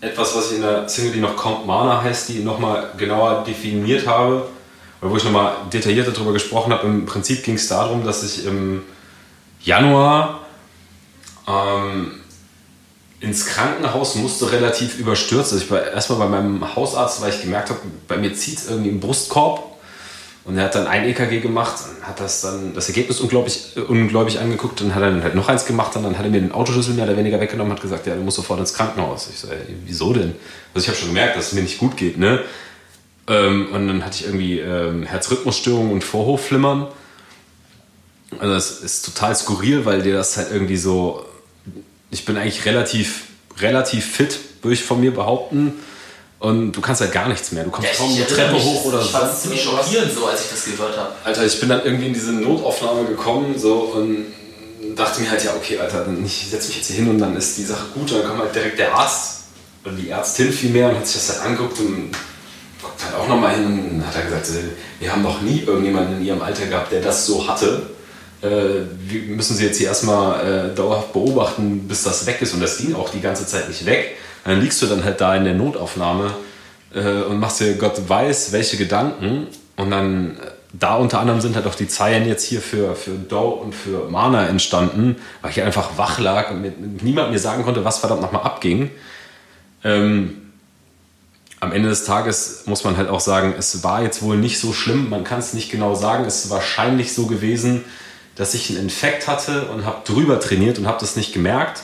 etwas, 0.00 0.34
was 0.36 0.50
ich 0.50 0.56
in 0.56 0.62
der 0.62 0.88
Single, 0.88 1.12
die 1.12 1.20
noch 1.20 1.36
kommt, 1.36 1.66
Mana 1.66 2.02
heißt, 2.02 2.28
die 2.28 2.40
nochmal 2.40 2.90
genauer 2.96 3.44
definiert 3.44 4.06
habe 4.06 4.46
wo 5.00 5.16
ich 5.16 5.24
nochmal 5.24 5.54
detaillierter 5.72 6.12
darüber 6.12 6.32
gesprochen 6.32 6.72
habe. 6.72 6.86
Im 6.86 7.06
Prinzip 7.06 7.42
ging 7.42 7.54
es 7.54 7.68
darum, 7.68 8.04
dass 8.04 8.22
ich 8.22 8.44
im 8.44 8.82
Januar 9.62 10.40
ähm, 11.46 12.12
ins 13.20 13.46
Krankenhaus 13.46 14.14
musste, 14.16 14.52
relativ 14.52 14.98
überstürzt. 14.98 15.52
Also 15.52 15.64
ich 15.64 15.70
war 15.70 15.82
erstmal 15.82 16.18
bei 16.18 16.28
meinem 16.28 16.76
Hausarzt, 16.76 17.22
weil 17.22 17.30
ich 17.30 17.40
gemerkt 17.40 17.70
habe, 17.70 17.80
bei 18.08 18.16
mir 18.16 18.34
zieht 18.34 18.58
es 18.58 18.68
irgendwie 18.68 18.90
im 18.90 19.00
Brustkorb. 19.00 19.69
Und 20.44 20.56
er 20.56 20.64
hat 20.64 20.74
dann 20.74 20.86
ein 20.86 21.04
EKG 21.04 21.40
gemacht 21.40 21.76
und 21.88 22.06
hat 22.06 22.18
das 22.18 22.40
dann 22.40 22.74
das 22.74 22.88
Ergebnis 22.88 23.20
unglaublich, 23.20 23.76
unglaublich 23.88 24.38
angeguckt 24.38 24.80
und 24.80 24.94
hat 24.94 25.02
dann 25.02 25.22
halt 25.22 25.34
noch 25.34 25.48
eins 25.48 25.66
gemacht 25.66 25.94
und 25.96 26.02
dann 26.02 26.16
hat 26.16 26.24
er 26.24 26.30
mir 26.30 26.40
den 26.40 26.52
Autoschlüssel 26.52 26.94
mehr 26.94 27.04
oder 27.04 27.16
weniger 27.16 27.38
weggenommen 27.40 27.70
und 27.70 27.76
hat 27.76 27.82
gesagt, 27.82 28.06
ja, 28.06 28.14
du 28.14 28.22
musst 28.22 28.36
sofort 28.36 28.58
ins 28.58 28.72
Krankenhaus. 28.72 29.28
Ich 29.30 29.38
so, 29.38 29.48
ey, 29.48 29.58
wieso 29.84 30.14
denn? 30.14 30.34
Also 30.74 30.84
ich 30.84 30.88
habe 30.88 30.96
schon 30.96 31.08
gemerkt, 31.08 31.36
dass 31.36 31.48
es 31.48 31.52
mir 31.52 31.62
nicht 31.62 31.78
gut 31.78 31.96
geht, 31.96 32.18
ne? 32.18 32.42
Ähm, 33.28 33.68
und 33.72 33.86
dann 33.86 34.04
hatte 34.04 34.16
ich 34.16 34.24
irgendwie 34.24 34.60
ähm, 34.60 35.02
Herzrhythmusstörungen 35.02 35.92
und 35.92 36.04
Vorhofflimmern. 36.04 36.88
Also 38.38 38.54
das 38.54 38.80
ist 38.80 39.04
total 39.04 39.36
skurril, 39.36 39.84
weil 39.84 40.02
dir 40.02 40.14
das 40.14 40.36
halt 40.36 40.48
irgendwie 40.50 40.76
so. 40.76 41.24
Ich 42.10 42.24
bin 42.24 42.36
eigentlich 42.36 42.64
relativ, 42.64 43.24
relativ 43.58 44.06
fit, 44.06 44.38
würde 44.62 44.74
ich 44.74 44.82
von 44.82 45.00
mir 45.00 45.12
behaupten. 45.12 45.74
Und 46.40 46.72
du 46.72 46.80
kannst 46.80 47.02
halt 47.02 47.12
gar 47.12 47.28
nichts 47.28 47.52
mehr. 47.52 47.64
Du 47.64 47.70
kommst 47.70 47.90
ja, 47.90 47.96
kaum 47.96 48.14
eine 48.14 48.26
Treppe 48.26 48.54
mich, 48.54 48.64
hoch 48.64 48.86
oder 48.86 49.00
so. 49.00 49.04
Ich 49.04 49.10
fand 49.10 49.32
es 49.32 49.42
ziemlich 49.42 49.62
schockierend 49.62 50.12
so, 50.12 50.26
als 50.26 50.44
ich 50.44 50.50
das 50.50 50.64
gehört 50.64 50.96
habe. 50.96 51.10
Alter, 51.22 51.44
ich 51.44 51.60
bin 51.60 51.68
dann 51.68 51.84
irgendwie 51.84 52.06
in 52.06 52.14
diese 52.14 52.32
Notaufnahme 52.32 53.04
gekommen 53.04 53.58
so 53.58 53.92
und 53.94 54.26
dachte 54.96 55.20
mir 55.20 55.30
halt, 55.30 55.44
ja, 55.44 55.54
okay, 55.54 55.78
Alter, 55.78 56.04
dann 56.06 56.24
ich 56.24 56.48
setze 56.50 56.68
mich 56.68 56.78
jetzt 56.78 56.86
hier 56.86 56.96
hin 56.96 57.10
und 57.10 57.18
dann 57.18 57.36
ist 57.36 57.58
die 57.58 57.64
Sache 57.64 57.84
gut. 57.92 58.10
Und 58.10 58.20
dann 58.20 58.28
kommt 58.28 58.40
halt 58.40 58.54
direkt 58.54 58.78
der 58.78 58.94
Arzt 58.94 59.42
oder 59.84 59.92
die 59.92 60.08
Ärztin 60.08 60.50
vielmehr 60.50 60.88
und 60.88 60.96
hat 60.96 61.06
sich 61.06 61.16
das 61.16 61.36
halt 61.36 61.46
angeguckt 61.50 61.78
und 61.78 62.10
guckt 62.80 63.04
halt 63.04 63.14
auch 63.16 63.28
nochmal 63.28 63.56
hin 63.56 63.66
und 63.66 64.06
hat 64.06 64.16
er 64.16 64.22
gesagt, 64.22 64.48
wir 64.98 65.12
haben 65.12 65.22
noch 65.22 65.42
nie 65.42 65.64
irgendjemanden 65.66 66.20
in 66.20 66.24
ihrem 66.24 66.40
Alter 66.40 66.64
gehabt, 66.64 66.90
der 66.90 67.02
das 67.02 67.26
so 67.26 67.46
hatte. 67.46 67.82
Äh, 68.40 68.86
wir 69.06 69.36
müssen 69.36 69.56
sie 69.56 69.66
jetzt 69.66 69.76
hier 69.76 69.88
erstmal 69.88 70.70
äh, 70.70 70.74
dauerhaft 70.74 71.12
beobachten, 71.12 71.86
bis 71.86 72.02
das 72.02 72.24
weg 72.24 72.38
ist. 72.40 72.54
Und 72.54 72.60
das 72.60 72.78
ging 72.78 72.94
auch 72.94 73.10
die 73.10 73.20
ganze 73.20 73.46
Zeit 73.46 73.68
nicht 73.68 73.84
weg. 73.84 74.16
Dann 74.44 74.60
liegst 74.60 74.80
du 74.82 74.86
dann 74.86 75.04
halt 75.04 75.20
da 75.20 75.34
in 75.36 75.44
der 75.44 75.54
Notaufnahme 75.54 76.32
äh, 76.94 77.22
und 77.22 77.38
machst 77.38 77.60
dir 77.60 77.74
Gott 77.74 78.08
weiß, 78.08 78.52
welche 78.52 78.76
Gedanken. 78.76 79.46
Und 79.76 79.90
dann, 79.90 80.38
da 80.72 80.96
unter 80.96 81.20
anderem 81.20 81.40
sind 81.40 81.56
halt 81.56 81.66
auch 81.66 81.74
die 81.74 81.88
Zeilen 81.88 82.26
jetzt 82.26 82.44
hier 82.44 82.60
für, 82.60 82.94
für 82.94 83.12
Doe 83.12 83.54
und 83.56 83.74
für 83.74 84.08
Mana 84.08 84.46
entstanden, 84.46 85.16
weil 85.42 85.50
ich 85.50 85.62
einfach 85.62 85.96
wach 85.96 86.18
lag 86.18 86.50
und 86.50 86.62
mir, 86.62 86.72
niemand 87.02 87.32
mir 87.32 87.38
sagen 87.38 87.64
konnte, 87.64 87.84
was 87.84 87.98
verdammt 87.98 88.22
nochmal 88.22 88.42
abging. 88.42 88.90
Ähm, 89.82 90.36
am 91.60 91.72
Ende 91.72 91.90
des 91.90 92.04
Tages 92.04 92.62
muss 92.64 92.84
man 92.84 92.96
halt 92.96 93.10
auch 93.10 93.20
sagen, 93.20 93.54
es 93.58 93.84
war 93.84 94.02
jetzt 94.02 94.22
wohl 94.22 94.38
nicht 94.38 94.58
so 94.58 94.72
schlimm. 94.72 95.10
Man 95.10 95.24
kann 95.24 95.40
es 95.40 95.52
nicht 95.52 95.70
genau 95.70 95.94
sagen. 95.94 96.24
Es 96.24 96.46
ist 96.46 96.50
wahrscheinlich 96.50 97.12
so 97.12 97.26
gewesen, 97.26 97.84
dass 98.34 98.54
ich 98.54 98.70
einen 98.70 98.78
Infekt 98.78 99.28
hatte 99.28 99.66
und 99.66 99.84
habe 99.84 99.98
drüber 100.04 100.40
trainiert 100.40 100.78
und 100.78 100.86
habe 100.86 100.98
das 101.00 101.16
nicht 101.16 101.34
gemerkt. 101.34 101.82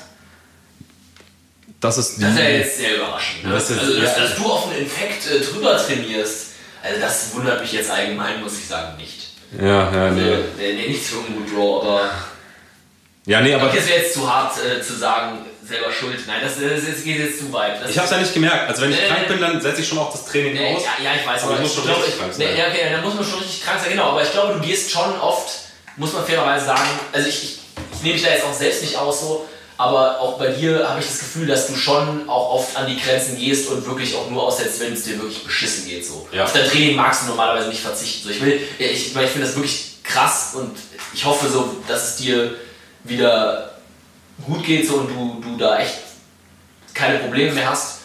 Das 1.80 1.98
ist, 1.98 2.22
das 2.22 2.30
ist 2.30 2.38
ja 2.38 2.48
jetzt 2.48 2.78
sehr 2.78 2.96
überraschend. 2.96 3.44
Ne? 3.44 3.52
Das 3.52 3.70
ist, 3.70 3.78
also, 3.78 4.00
dass, 4.00 4.16
ja, 4.16 4.22
dass, 4.22 4.34
du 4.36 4.44
auf 4.50 4.68
einen 4.68 4.78
Infekt 4.78 5.30
äh, 5.30 5.40
drüber 5.40 5.76
trainierst, 5.76 6.46
also 6.82 7.00
das 7.00 7.34
wundert 7.34 7.60
mich 7.60 7.72
jetzt 7.72 7.90
allgemein, 7.90 8.42
muss 8.42 8.58
ich 8.58 8.66
sagen, 8.66 8.96
nicht. 8.96 9.28
Ja, 9.60 9.92
ja, 9.92 10.04
also, 10.06 10.16
nee. 10.16 10.38
nee. 10.58 10.88
nicht 10.88 11.06
so 11.06 11.16
ein 11.18 11.46
Draw, 11.46 11.80
aber. 11.86 12.10
Ja, 13.26 13.40
nee, 13.40 13.54
aber. 13.54 13.72
Es 13.74 13.86
wäre 13.88 14.00
jetzt 14.00 14.14
zu 14.14 14.32
hart 14.32 14.54
äh, 14.64 14.80
zu 14.82 14.94
sagen, 14.94 15.38
selber 15.66 15.90
schuld. 15.92 16.18
Nein, 16.26 16.40
das, 16.42 16.54
das, 16.60 16.86
das 16.94 17.04
geht 17.04 17.18
jetzt 17.18 17.40
zu 17.40 17.52
weit. 17.52 17.82
Das 17.82 17.90
Ich 17.90 17.98
hab's 17.98 18.10
ja 18.10 18.18
nicht 18.18 18.32
gemerkt. 18.32 18.68
Also 18.68 18.82
wenn 18.82 18.92
ich 18.92 19.02
Äh, 19.02 19.08
krank 19.08 19.28
bin, 19.28 19.40
dann 19.40 19.60
setze 19.60 19.82
ich 19.82 19.88
schon 19.88 19.98
auch 19.98 20.12
das 20.12 20.24
Training 20.26 20.54
Nee, 20.54 20.76
aus. 20.76 20.82
ja, 20.84 21.04
ja, 21.04 21.20
ich 21.20 21.26
weiß, 21.26 21.42
Aber 21.42 21.52
aber 21.52 21.60
ich 21.60 21.66
muss 21.66 21.74
schon 21.74 21.84
glaube, 21.84 22.00
richtig 22.02 22.18
krank 22.18 22.32
nee, 22.38 22.44
sein. 22.46 22.56
ja, 22.56 22.64
okay, 22.68 22.80
da 22.90 23.00
muss 23.02 23.14
man 23.14 23.24
schon 23.24 23.38
richtig 23.40 23.62
krank 23.62 23.80
sein, 23.80 23.90
genau. 23.90 24.10
Aber 24.10 24.22
ich 24.22 24.30
glaube, 24.30 24.54
du 24.54 24.60
gehst 24.60 24.90
schon 24.90 25.20
oft, 25.20 25.50
muss 25.96 26.12
man 26.12 26.24
fairerweise 26.24 26.66
sagen, 26.66 26.88
also 27.12 27.28
ich, 27.28 27.42
ich, 27.42 27.58
ich 27.94 28.02
nehme 28.02 28.14
mich 28.14 28.22
da 28.22 28.30
jetzt 28.30 28.44
auch 28.44 28.54
selbst 28.54 28.82
nicht 28.82 28.96
aus 28.96 29.20
so, 29.20 29.48
aber 29.78 30.20
auch 30.20 30.38
bei 30.38 30.48
dir 30.48 30.88
habe 30.88 31.00
ich 31.00 31.06
das 31.06 31.18
Gefühl, 31.18 31.46
dass 31.46 31.66
du 31.66 31.74
schon 31.74 32.28
auch 32.28 32.54
oft 32.54 32.76
an 32.76 32.86
die 32.86 32.98
Grenzen 32.98 33.38
gehst 33.38 33.68
und 33.68 33.86
wirklich 33.86 34.14
auch 34.14 34.30
nur 34.30 34.42
aussetzt, 34.42 34.80
wenn 34.80 34.94
es 34.94 35.04
dir 35.04 35.20
wirklich 35.20 35.44
beschissen 35.44 35.86
geht. 35.86 36.06
So. 36.06 36.26
Ja. 36.32 36.44
Auf 36.44 36.52
dein 36.52 36.68
Training 36.68 36.96
magst 36.96 37.22
du 37.22 37.26
normalerweise 37.26 37.68
nicht 37.68 37.80
verzichten. 37.80 38.24
So. 38.24 38.30
Ich, 38.30 38.40
will, 38.40 38.60
ich, 38.78 38.88
ich 38.88 39.12
finde 39.12 39.46
das 39.46 39.54
wirklich 39.54 39.96
krass 40.02 40.54
und 40.54 40.76
ich 41.12 41.24
hoffe 41.24 41.48
so, 41.48 41.76
dass 41.86 42.10
es 42.10 42.16
dir 42.16 42.54
wieder 43.04 43.72
gut 44.46 44.64
geht 44.64 44.86
so, 44.86 44.94
und 44.96 45.08
du, 45.08 45.40
du 45.42 45.56
da 45.58 45.78
echt 45.78 45.94
keine 46.94 47.18
Probleme 47.18 47.52
mehr 47.52 47.70
hast. 47.70 47.98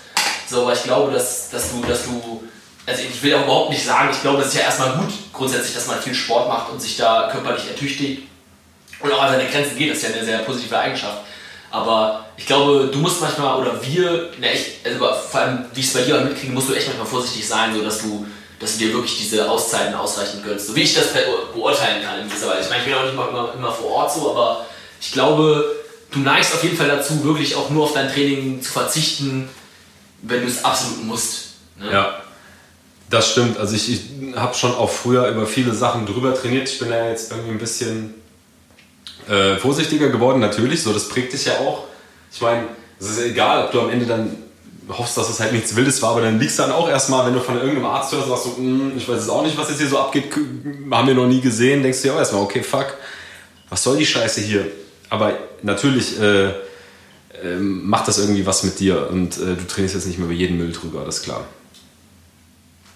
So, 0.50 0.64
aber 0.64 0.74
ich 0.74 0.84
glaube, 0.84 1.14
dass, 1.14 1.50
dass 1.50 1.72
du, 1.72 1.82
dass 1.86 2.04
du, 2.04 2.44
also 2.86 3.02
ich 3.02 3.24
will 3.24 3.34
auch 3.36 3.44
überhaupt 3.44 3.70
nicht 3.70 3.86
sagen, 3.86 4.10
ich 4.12 4.22
glaube, 4.22 4.42
es 4.42 4.50
ist 4.50 4.56
ja 4.56 4.62
erstmal 4.62 4.98
gut 4.98 5.12
grundsätzlich, 5.32 5.74
dass 5.74 5.88
man 5.88 6.02
viel 6.02 6.14
Sport 6.14 6.50
macht 6.50 6.70
und 6.70 6.82
sich 6.82 6.98
da 6.98 7.30
körperlich 7.32 7.68
ertüchtigt 7.70 8.24
und 9.00 9.12
auch 9.12 9.22
an 9.22 9.32
seine 9.32 9.50
Grenzen 9.50 9.78
geht, 9.78 9.90
das 9.90 9.98
ist 10.00 10.10
ja 10.10 10.16
eine 10.16 10.26
sehr 10.26 10.40
positive 10.40 10.78
Eigenschaft. 10.78 11.20
Aber 11.72 12.26
ich 12.36 12.46
glaube, 12.46 12.90
du 12.92 13.00
musst 13.00 13.22
manchmal, 13.22 13.60
oder 13.60 13.82
wir, 13.82 14.30
ne, 14.40 14.54
ich, 14.54 14.80
also 14.84 15.00
vor 15.00 15.40
allem, 15.40 15.66
wie 15.74 15.80
ich 15.80 15.88
es 15.88 15.94
bei 15.94 16.02
dir 16.02 16.20
mitkriege, 16.20 16.52
musst 16.52 16.70
du 16.70 16.74
echt 16.74 16.88
manchmal 16.88 17.08
vorsichtig 17.08 17.48
sein, 17.48 17.74
so 17.74 17.82
dass 17.82 18.00
du, 18.00 18.28
dass 18.60 18.74
du 18.74 18.86
dir 18.86 18.94
wirklich 18.94 19.18
diese 19.18 19.50
Auszeiten 19.50 19.96
ausreichend 19.96 20.44
gönnst. 20.44 20.68
So 20.68 20.76
wie 20.76 20.82
ich 20.82 20.94
das 20.94 21.14
be 21.14 21.24
beurteilen 21.54 22.04
kann 22.04 22.20
in 22.20 22.28
gewisser 22.28 22.50
Weise. 22.50 22.64
Ich 22.64 22.70
meine, 22.70 22.82
ich 22.82 22.88
bin 22.88 22.94
auch 22.94 23.04
nicht 23.04 23.14
immer, 23.14 23.54
immer 23.58 23.72
vor 23.72 23.92
Ort 23.92 24.14
so, 24.14 24.32
aber 24.32 24.66
ich 25.00 25.14
glaube, 25.14 25.76
du 26.12 26.20
neigst 26.20 26.54
auf 26.54 26.64
jeden 26.64 26.76
Fall 26.76 26.88
dazu, 26.88 27.24
wirklich 27.24 27.56
auch 27.56 27.70
nur 27.70 27.86
auf 27.86 27.94
dein 27.94 28.12
Training 28.12 28.62
zu 28.62 28.72
verzichten, 28.72 29.50
wenn 30.22 30.42
du 30.42 30.48
es 30.48 30.66
absolut 30.66 31.04
musst. 31.06 31.54
Ne? 31.80 31.92
Ja, 31.92 32.22
das 33.10 33.32
stimmt. 33.32 33.58
Also 33.58 33.76
ich, 33.76 33.92
ich 33.92 34.36
habe 34.36 34.54
schon 34.56 34.76
auch 34.76 34.90
früher 34.90 35.28
über 35.30 35.48
viele 35.48 35.74
Sachen 35.74 36.06
drüber 36.06 36.36
trainiert. 36.36 36.70
Ich 36.70 36.80
bin 36.80 36.90
da 36.90 37.10
jetzt 37.10 37.32
irgendwie 37.32 37.52
ein 37.52 37.60
bisschen 37.60 38.21
äh, 39.30 39.58
vorsichtiger 39.58 40.10
geworden, 40.10 40.40
natürlich. 40.40 40.84
So, 40.84 40.94
das 40.94 41.10
prägt 41.10 41.34
dich 41.34 41.46
ja 41.46 41.54
auch. 41.60 41.86
Ich 42.34 42.42
meine, 42.42 42.64
es 43.00 43.10
ist 43.10 43.20
ja 43.20 43.26
egal, 43.26 43.66
ob 43.66 43.72
du 43.72 43.82
am 43.82 43.90
Ende 43.90 44.06
dann 44.06 44.36
hoffst, 44.90 45.18
dass 45.18 45.30
es 45.30 45.40
halt 45.40 45.54
nichts 45.54 45.76
Wildes 45.76 46.02
war, 46.02 46.12
aber 46.12 46.22
dann 46.22 46.40
liegst 46.40 46.58
du 46.60 46.64
dann 46.64 46.72
auch 46.72 46.90
erstmal, 46.90 47.26
wenn 47.26 47.34
du 47.34 47.40
von 47.40 47.56
irgendeinem 47.56 47.86
Arzt 47.86 48.12
hörst, 48.12 48.28
sagst 48.28 48.46
du, 48.46 48.62
"Mm, 48.62 48.94
ich 48.98 49.08
weiß 49.08 49.18
jetzt 49.18 49.30
auch 49.30 49.44
nicht, 49.44 49.58
was 49.58 49.70
jetzt 49.70 49.80
hier 49.80 49.88
so 49.88 50.00
abgeht, 50.00 50.26
haben 50.92 51.08
wir 51.08 51.14
noch 51.14 51.28
nie 51.28 51.40
gesehen, 51.40 51.84
denkst 51.84 52.02
du 52.02 52.10
ja 52.10 52.16
auch 52.16 52.20
erstmal, 52.20 52.42
okay, 52.42 52.64
fuck, 52.64 52.96
was 53.70 53.84
soll 53.84 53.98
die 53.98 54.06
Scheiße 54.06 54.42
hier? 54.42 54.68
Aber 55.10 55.34
natürlich 55.62 56.20
äh, 56.20 56.50
ähm, 57.44 57.88
macht 57.90 58.08
das 58.08 58.18
irgendwie 58.18 58.46
was 58.46 58.64
mit 58.64 58.80
dir 58.80 59.08
und 59.10 59.38
äh, 59.38 59.56
du 59.56 59.68
trainierst 59.68 59.96
jetzt 59.96 60.08
nicht 60.08 60.18
mehr 60.18 60.26
über 60.28 60.36
jeden 60.36 60.58
Müll 60.58 60.72
drüber, 60.72 61.04
das 61.06 61.18
ist 61.18 61.24
klar. 61.24 61.46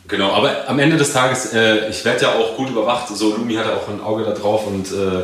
Genau, 0.07 0.31
aber 0.33 0.69
am 0.69 0.77
Ende 0.79 0.97
des 0.97 1.13
Tages, 1.13 1.53
äh, 1.53 1.89
ich 1.89 2.05
werde 2.05 2.23
ja 2.23 2.35
auch 2.35 2.55
gut 2.57 2.69
überwacht. 2.69 3.07
So, 3.15 3.35
Lumi 3.35 3.55
hat 3.55 3.65
ja 3.65 3.75
auch 3.75 3.87
ein 3.89 4.01
Auge 4.01 4.23
da 4.23 4.31
drauf 4.33 4.67
und 4.67 4.91
äh, 4.91 5.23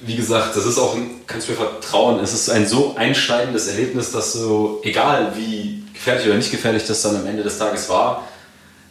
wie 0.00 0.16
gesagt, 0.16 0.56
das 0.56 0.66
ist 0.66 0.78
auch, 0.78 0.94
ein, 0.94 1.22
kannst 1.26 1.48
du 1.48 1.52
mir 1.52 1.58
vertrauen, 1.58 2.20
es 2.20 2.32
ist 2.32 2.50
ein 2.50 2.66
so 2.66 2.96
einschneidendes 2.96 3.68
Erlebnis, 3.68 4.12
dass 4.12 4.32
so, 4.32 4.80
egal 4.84 5.32
wie 5.36 5.84
gefährlich 5.92 6.26
oder 6.26 6.36
nicht 6.36 6.50
gefährlich 6.50 6.84
das 6.86 7.02
dann 7.02 7.16
am 7.16 7.26
Ende 7.26 7.42
des 7.42 7.58
Tages 7.58 7.88
war, 7.88 8.28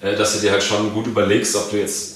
äh, 0.02 0.16
dass 0.16 0.34
du 0.34 0.40
dir 0.40 0.52
halt 0.52 0.64
schon 0.64 0.94
gut 0.94 1.08
überlegst, 1.08 1.56
ob 1.56 1.70
du 1.72 1.78
jetzt, 1.78 2.16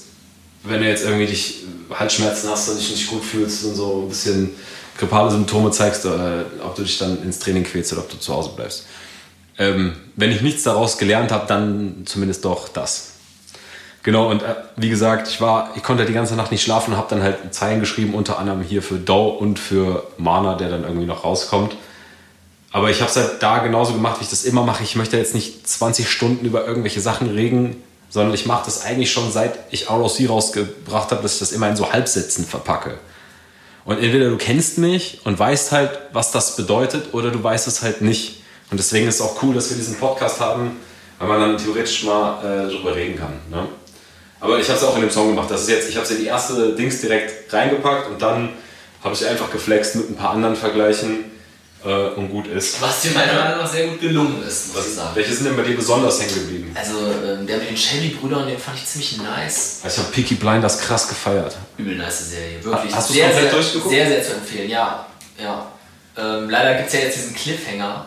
wenn 0.64 0.80
du 0.80 0.88
jetzt 0.88 1.04
irgendwie 1.04 1.26
dich 1.26 1.64
Halsschmerzen 1.90 2.50
hast 2.50 2.68
und 2.68 2.78
dich 2.78 2.90
nicht 2.90 3.08
gut 3.08 3.24
fühlst 3.24 3.64
und 3.64 3.74
so 3.74 4.02
ein 4.02 4.08
bisschen 4.08 4.50
grippale 4.98 5.30
Symptome 5.30 5.70
zeigst, 5.70 6.04
äh, 6.04 6.08
ob 6.62 6.74
du 6.74 6.82
dich 6.82 6.98
dann 6.98 7.22
ins 7.22 7.38
Training 7.38 7.64
quälst 7.64 7.92
oder 7.92 8.02
ob 8.02 8.10
du 8.10 8.18
zu 8.18 8.34
Hause 8.34 8.50
bleibst. 8.54 8.86
Ähm, 9.58 9.94
wenn 10.16 10.30
ich 10.30 10.42
nichts 10.42 10.62
daraus 10.62 10.98
gelernt 10.98 11.32
habe, 11.32 11.46
dann 11.46 12.02
zumindest 12.06 12.44
doch 12.44 12.68
das. 12.68 13.12
Genau, 14.02 14.30
und 14.30 14.42
äh, 14.42 14.54
wie 14.76 14.88
gesagt, 14.88 15.28
ich 15.28 15.40
war, 15.40 15.70
ich 15.76 15.82
konnte 15.82 16.06
die 16.06 16.12
ganze 16.12 16.34
Nacht 16.34 16.50
nicht 16.50 16.62
schlafen 16.62 16.92
und 16.92 16.98
habe 16.98 17.08
dann 17.10 17.22
halt 17.22 17.54
Zeilen 17.54 17.80
geschrieben, 17.80 18.14
unter 18.14 18.38
anderem 18.38 18.62
hier 18.62 18.82
für 18.82 18.96
Dow 18.96 19.28
und 19.28 19.58
für 19.58 20.06
Mana, 20.16 20.54
der 20.54 20.70
dann 20.70 20.84
irgendwie 20.84 21.06
noch 21.06 21.24
rauskommt. 21.24 21.76
Aber 22.72 22.88
ich 22.88 23.00
habe 23.00 23.10
es 23.10 23.16
halt 23.16 23.42
da 23.42 23.58
genauso 23.58 23.92
gemacht, 23.92 24.20
wie 24.20 24.24
ich 24.24 24.30
das 24.30 24.44
immer 24.44 24.62
mache. 24.62 24.82
Ich 24.84 24.96
möchte 24.96 25.16
jetzt 25.16 25.34
nicht 25.34 25.68
20 25.68 26.08
Stunden 26.08 26.46
über 26.46 26.66
irgendwelche 26.66 27.00
Sachen 27.00 27.28
reden, 27.28 27.82
sondern 28.08 28.32
ich 28.32 28.46
mache 28.46 28.64
das 28.64 28.84
eigentlich 28.84 29.10
schon 29.12 29.30
seit 29.30 29.58
ich 29.70 29.90
ROC 29.90 30.28
rausgebracht 30.28 31.10
habe, 31.10 31.22
dass 31.22 31.34
ich 31.34 31.38
das 31.40 31.52
immer 31.52 31.68
in 31.68 31.76
so 31.76 31.92
Halbsätzen 31.92 32.44
verpacke. 32.44 32.98
Und 33.84 33.98
entweder 33.98 34.30
du 34.30 34.36
kennst 34.36 34.78
mich 34.78 35.20
und 35.24 35.38
weißt 35.38 35.72
halt, 35.72 35.90
was 36.12 36.32
das 36.32 36.56
bedeutet, 36.56 37.12
oder 37.12 37.30
du 37.30 37.42
weißt 37.42 37.66
es 37.66 37.82
halt 37.82 38.02
nicht. 38.02 38.42
Und 38.70 38.78
deswegen 38.78 39.08
ist 39.08 39.16
es 39.16 39.20
auch 39.20 39.42
cool, 39.42 39.54
dass 39.54 39.70
wir 39.70 39.76
diesen 39.76 39.96
Podcast 39.96 40.40
haben, 40.40 40.76
weil 41.18 41.28
man 41.28 41.40
dann 41.40 41.58
theoretisch 41.58 42.04
mal 42.04 42.38
äh, 42.44 42.70
drüber 42.70 42.94
reden 42.94 43.18
kann. 43.18 43.32
Ne? 43.50 43.66
Aber 44.40 44.58
ich 44.58 44.68
habe 44.68 44.78
es 44.78 44.84
auch 44.84 44.94
in 44.96 45.02
dem 45.02 45.10
Song 45.10 45.28
gemacht. 45.28 45.50
Das 45.50 45.62
ist 45.62 45.68
jetzt, 45.68 45.88
ich 45.88 45.96
habe 45.96 46.04
es 46.04 46.12
in 46.12 46.18
die 46.18 46.26
erste 46.26 46.74
Dings 46.74 47.00
direkt 47.00 47.52
reingepackt 47.52 48.08
und 48.10 48.20
dann 48.20 48.50
habe 49.04 49.14
ich 49.14 49.26
einfach 49.26 49.50
geflext 49.50 49.96
mit 49.96 50.10
ein 50.10 50.16
paar 50.16 50.30
anderen 50.30 50.56
Vergleichen 50.56 51.24
äh, 51.84 52.08
und 52.10 52.30
gut 52.30 52.46
ist. 52.46 52.80
Was 52.80 53.02
dir 53.02 53.12
meiner 53.12 53.34
Meinung 53.34 53.58
nach 53.58 53.70
sehr 53.70 53.86
gut 53.86 54.00
gelungen 54.00 54.42
ist, 54.46 54.68
muss 54.68 54.76
Was, 54.78 54.86
ich 54.88 54.94
sagen. 54.94 55.10
welche 55.14 55.34
sind 55.34 55.46
denn 55.46 55.56
bei 55.56 55.62
dir 55.62 55.76
besonders 55.76 56.20
hängen 56.20 56.34
geblieben? 56.34 56.76
Also 56.78 56.98
ähm, 56.98 57.46
der 57.46 57.58
mit 57.58 57.70
den 57.70 57.76
Shelby-Brüdern, 57.76 58.46
den 58.46 58.58
fand 58.58 58.78
ich 58.78 58.86
ziemlich 58.86 59.18
nice. 59.18 59.80
Ich 59.86 59.98
habe 59.98 60.08
Peaky 60.10 60.34
Blinders 60.34 60.78
krass 60.80 61.08
gefeiert. 61.08 61.56
Übel 61.78 61.96
nice 61.96 62.30
Serie, 62.30 62.62
wirklich. 62.62 62.94
Hast 62.94 63.10
du 63.10 63.14
sehr, 63.14 63.26
komplett 63.26 63.44
sehr, 63.44 63.52
durchgeguckt? 63.52 63.94
Sehr, 63.94 64.08
sehr 64.08 64.22
zu 64.22 64.32
empfehlen, 64.34 64.70
ja. 64.70 65.06
ja. 65.42 65.66
Ähm, 66.16 66.50
leider 66.50 66.74
gibt 66.74 66.88
es 66.88 66.94
ja 66.94 67.00
jetzt 67.00 67.16
diesen 67.16 67.34
Cliffhanger. 67.34 68.06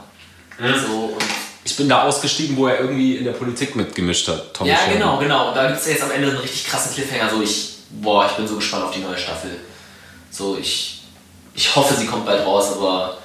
Mhm. 0.59 0.75
So, 0.85 0.93
und 1.05 1.23
Ich 1.65 1.75
bin 1.77 1.87
da 1.87 2.03
ausgestiegen, 2.03 2.57
wo 2.57 2.67
er 2.67 2.79
irgendwie 2.79 3.17
in 3.17 3.23
der 3.25 3.31
Politik 3.31 3.75
mitgemischt 3.75 4.27
hat. 4.27 4.53
Tommy 4.53 4.69
ja, 4.69 4.77
Shelby. 4.77 4.93
genau, 4.95 5.17
genau. 5.17 5.49
Und 5.49 5.55
da 5.55 5.67
gibt 5.67 5.79
es 5.79 5.85
ja 5.85 5.93
jetzt 5.93 6.03
am 6.03 6.11
Ende 6.11 6.29
einen 6.29 6.37
richtig 6.37 6.65
krassen 6.65 6.93
Cliffhanger. 6.93 7.29
So, 7.29 7.41
ich, 7.41 7.75
boah, 7.89 8.25
ich 8.25 8.33
bin 8.33 8.47
so 8.47 8.55
gespannt 8.55 8.85
auf 8.85 8.91
die 8.91 8.99
neue 8.99 9.17
Staffel. 9.17 9.51
So, 10.29 10.57
ich, 10.57 11.03
ich 11.53 11.75
hoffe, 11.75 11.93
sie 11.93 12.05
kommt 12.05 12.25
bald 12.25 12.45
raus, 12.45 12.73
aber 12.73 13.17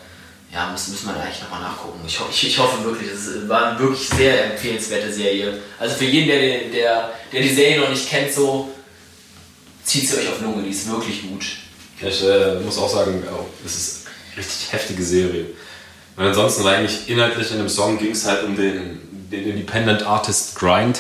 ja, 0.53 0.71
müssen, 0.71 0.93
müssen 0.93 1.09
wir 1.09 1.21
eigentlich 1.21 1.43
nochmal 1.43 1.63
nachgucken. 1.63 2.01
Ich, 2.07 2.19
ich, 2.31 2.49
ich 2.49 2.59
hoffe 2.59 2.83
wirklich, 2.85 3.11
es 3.11 3.49
war 3.49 3.67
eine 3.67 3.79
wirklich 3.79 4.09
sehr 4.09 4.53
empfehlenswerte 4.53 5.13
Serie. 5.13 5.61
Also 5.79 5.97
für 5.97 6.05
jeden, 6.05 6.29
der, 6.29 6.71
der, 6.71 7.11
der 7.33 7.43
die 7.43 7.55
Serie 7.55 7.81
noch 7.81 7.91
nicht 7.91 8.09
kennt, 8.09 8.33
so, 8.33 8.71
zieht 9.85 10.09
sie 10.09 10.17
euch 10.17 10.29
auf 10.29 10.41
Lunge, 10.41 10.63
die 10.63 10.71
ist 10.71 10.91
wirklich 10.91 11.23
gut. 11.23 11.45
Ich 12.01 12.23
äh, 12.23 12.61
muss 12.61 12.79
auch 12.79 12.89
sagen, 12.89 13.23
oh, 13.31 13.47
es 13.65 13.77
ist 13.77 14.07
eine 14.07 14.39
richtig 14.39 14.73
heftige 14.73 15.03
Serie. 15.03 15.47
Und 16.19 16.27
ansonsten 16.27 16.65
war 16.65 16.75
eigentlich 16.75 17.09
inhaltlich 17.09 17.53
in 17.53 17.59
dem 17.59 17.69
Song 17.69 17.97
ging 17.97 18.11
es 18.11 18.27
halt 18.27 18.43
um 18.43 18.57
den, 18.57 19.01
den 19.31 19.51
Independent 19.51 20.03
Artist 20.03 20.57
Grind, 20.57 20.99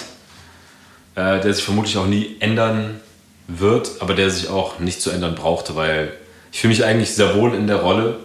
äh, 1.16 1.40
der 1.40 1.52
sich 1.52 1.64
vermutlich 1.64 1.96
auch 1.96 2.06
nie 2.06 2.36
ändern 2.38 3.00
wird, 3.48 3.90
aber 3.98 4.14
der 4.14 4.30
sich 4.30 4.48
auch 4.48 4.78
nicht 4.78 5.02
zu 5.02 5.10
ändern 5.10 5.34
brauchte, 5.34 5.74
weil 5.74 6.12
ich 6.52 6.60
fühle 6.60 6.72
mich 6.72 6.84
eigentlich 6.84 7.16
sehr 7.16 7.34
wohl 7.34 7.52
in 7.54 7.66
der 7.66 7.78
Rolle 7.78 8.20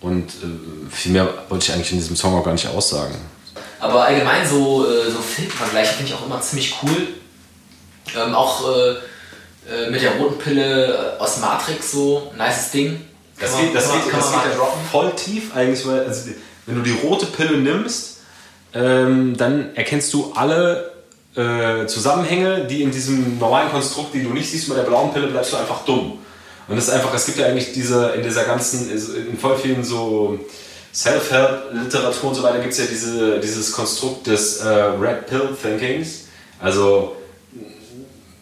und 0.00 0.28
äh, 0.30 0.90
viel 0.90 1.10
mehr 1.10 1.28
wollte 1.48 1.64
ich 1.64 1.72
eigentlich 1.72 1.90
in 1.90 1.98
diesem 1.98 2.14
Song 2.14 2.36
auch 2.36 2.44
gar 2.44 2.52
nicht 2.52 2.68
aussagen. 2.68 3.16
Aber 3.80 4.04
allgemein 4.04 4.46
so, 4.46 4.86
äh, 4.86 5.10
so 5.10 5.18
Filmvergleiche 5.18 5.94
finde 5.94 6.12
ich 6.12 6.16
auch 6.16 6.24
immer 6.24 6.40
ziemlich 6.40 6.76
cool. 6.84 7.08
Ähm, 8.16 8.32
auch 8.32 8.64
äh, 8.68 8.90
äh, 9.68 9.90
mit 9.90 10.02
der 10.02 10.12
roten 10.12 10.38
Pille 10.38 11.16
aus 11.18 11.38
Matrix 11.38 11.90
so, 11.90 12.32
nices 12.38 12.70
Ding. 12.70 13.09
Das 13.40 13.52
Kann 13.52 13.64
geht, 13.64 13.74
das 13.74 13.88
man- 13.88 14.04
geht, 14.04 14.12
das 14.12 14.30
geht 14.32 14.40
ja 14.54 14.66
voll 14.90 15.12
tief 15.16 15.54
eigentlich, 15.56 15.86
weil 15.86 16.04
also, 16.06 16.30
wenn 16.66 16.76
du 16.76 16.82
die 16.82 16.92
rote 17.02 17.26
Pille 17.26 17.56
nimmst, 17.58 18.18
ähm, 18.74 19.36
dann 19.36 19.74
erkennst 19.74 20.12
du 20.12 20.32
alle 20.34 20.92
äh, 21.36 21.86
Zusammenhänge, 21.86 22.66
die 22.66 22.82
in 22.82 22.90
diesem 22.90 23.38
normalen 23.38 23.70
Konstrukt, 23.70 24.12
die 24.14 24.22
du 24.22 24.30
nicht 24.30 24.50
siehst, 24.50 24.68
mit 24.68 24.76
der 24.76 24.82
blauen 24.82 25.12
Pille 25.12 25.28
bleibst 25.28 25.52
du 25.52 25.56
einfach 25.56 25.84
dumm. 25.84 26.18
Und 26.68 26.76
das 26.76 26.88
ist 26.88 26.90
einfach, 26.90 27.12
es 27.14 27.26
gibt 27.26 27.38
ja 27.38 27.46
eigentlich 27.46 27.72
diese, 27.72 28.10
in 28.10 28.22
dieser 28.22 28.44
ganzen, 28.44 28.90
in 28.90 29.38
voll 29.38 29.56
vielen 29.56 29.82
so 29.82 30.38
Self-Help-Literatur 30.92 32.30
und 32.30 32.34
so 32.34 32.42
weiter 32.42 32.58
gibt 32.58 32.72
es 32.72 32.78
ja 32.78 32.84
diese, 32.90 33.40
dieses 33.40 33.72
Konstrukt 33.72 34.26
des 34.26 34.58
äh, 34.60 34.68
Red 34.68 35.26
Pill 35.26 35.56
Thinkings. 35.60 36.26
Also, 36.60 37.16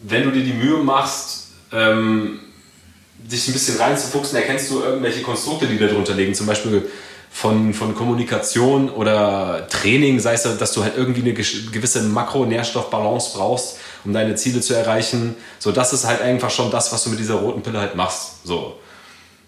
wenn 0.01 0.23
du 0.23 0.31
dir 0.31 0.43
die 0.43 0.53
Mühe 0.53 0.77
machst, 0.77 1.47
ähm, 1.71 2.39
dich 3.19 3.47
ein 3.47 3.53
bisschen 3.53 3.77
reinzufuchsen, 3.77 4.37
erkennst 4.37 4.69
du 4.71 4.81
irgendwelche 4.81 5.21
Konstrukte, 5.21 5.67
die 5.67 5.77
darunter 5.77 6.13
liegen. 6.13 6.33
Zum 6.33 6.47
Beispiel 6.47 6.89
von, 7.31 7.73
von 7.73 7.93
Kommunikation 7.95 8.89
oder 8.89 9.67
Training, 9.69 10.19
sei 10.19 10.33
es, 10.33 10.43
dass 10.43 10.71
du 10.73 10.83
halt 10.83 10.97
irgendwie 10.97 11.21
eine 11.21 11.33
gewisse 11.33 12.01
Makronährstoffbalance 12.03 13.31
brauchst, 13.37 13.77
um 14.03 14.13
deine 14.13 14.35
Ziele 14.35 14.61
zu 14.61 14.73
erreichen. 14.73 15.35
So, 15.59 15.71
das 15.71 15.93
ist 15.93 16.05
halt 16.05 16.21
einfach 16.21 16.49
schon 16.49 16.71
das, 16.71 16.91
was 16.91 17.03
du 17.03 17.11
mit 17.11 17.19
dieser 17.19 17.35
roten 17.35 17.61
Pille 17.61 17.79
halt 17.79 17.95
machst. 17.95 18.45
So, 18.45 18.77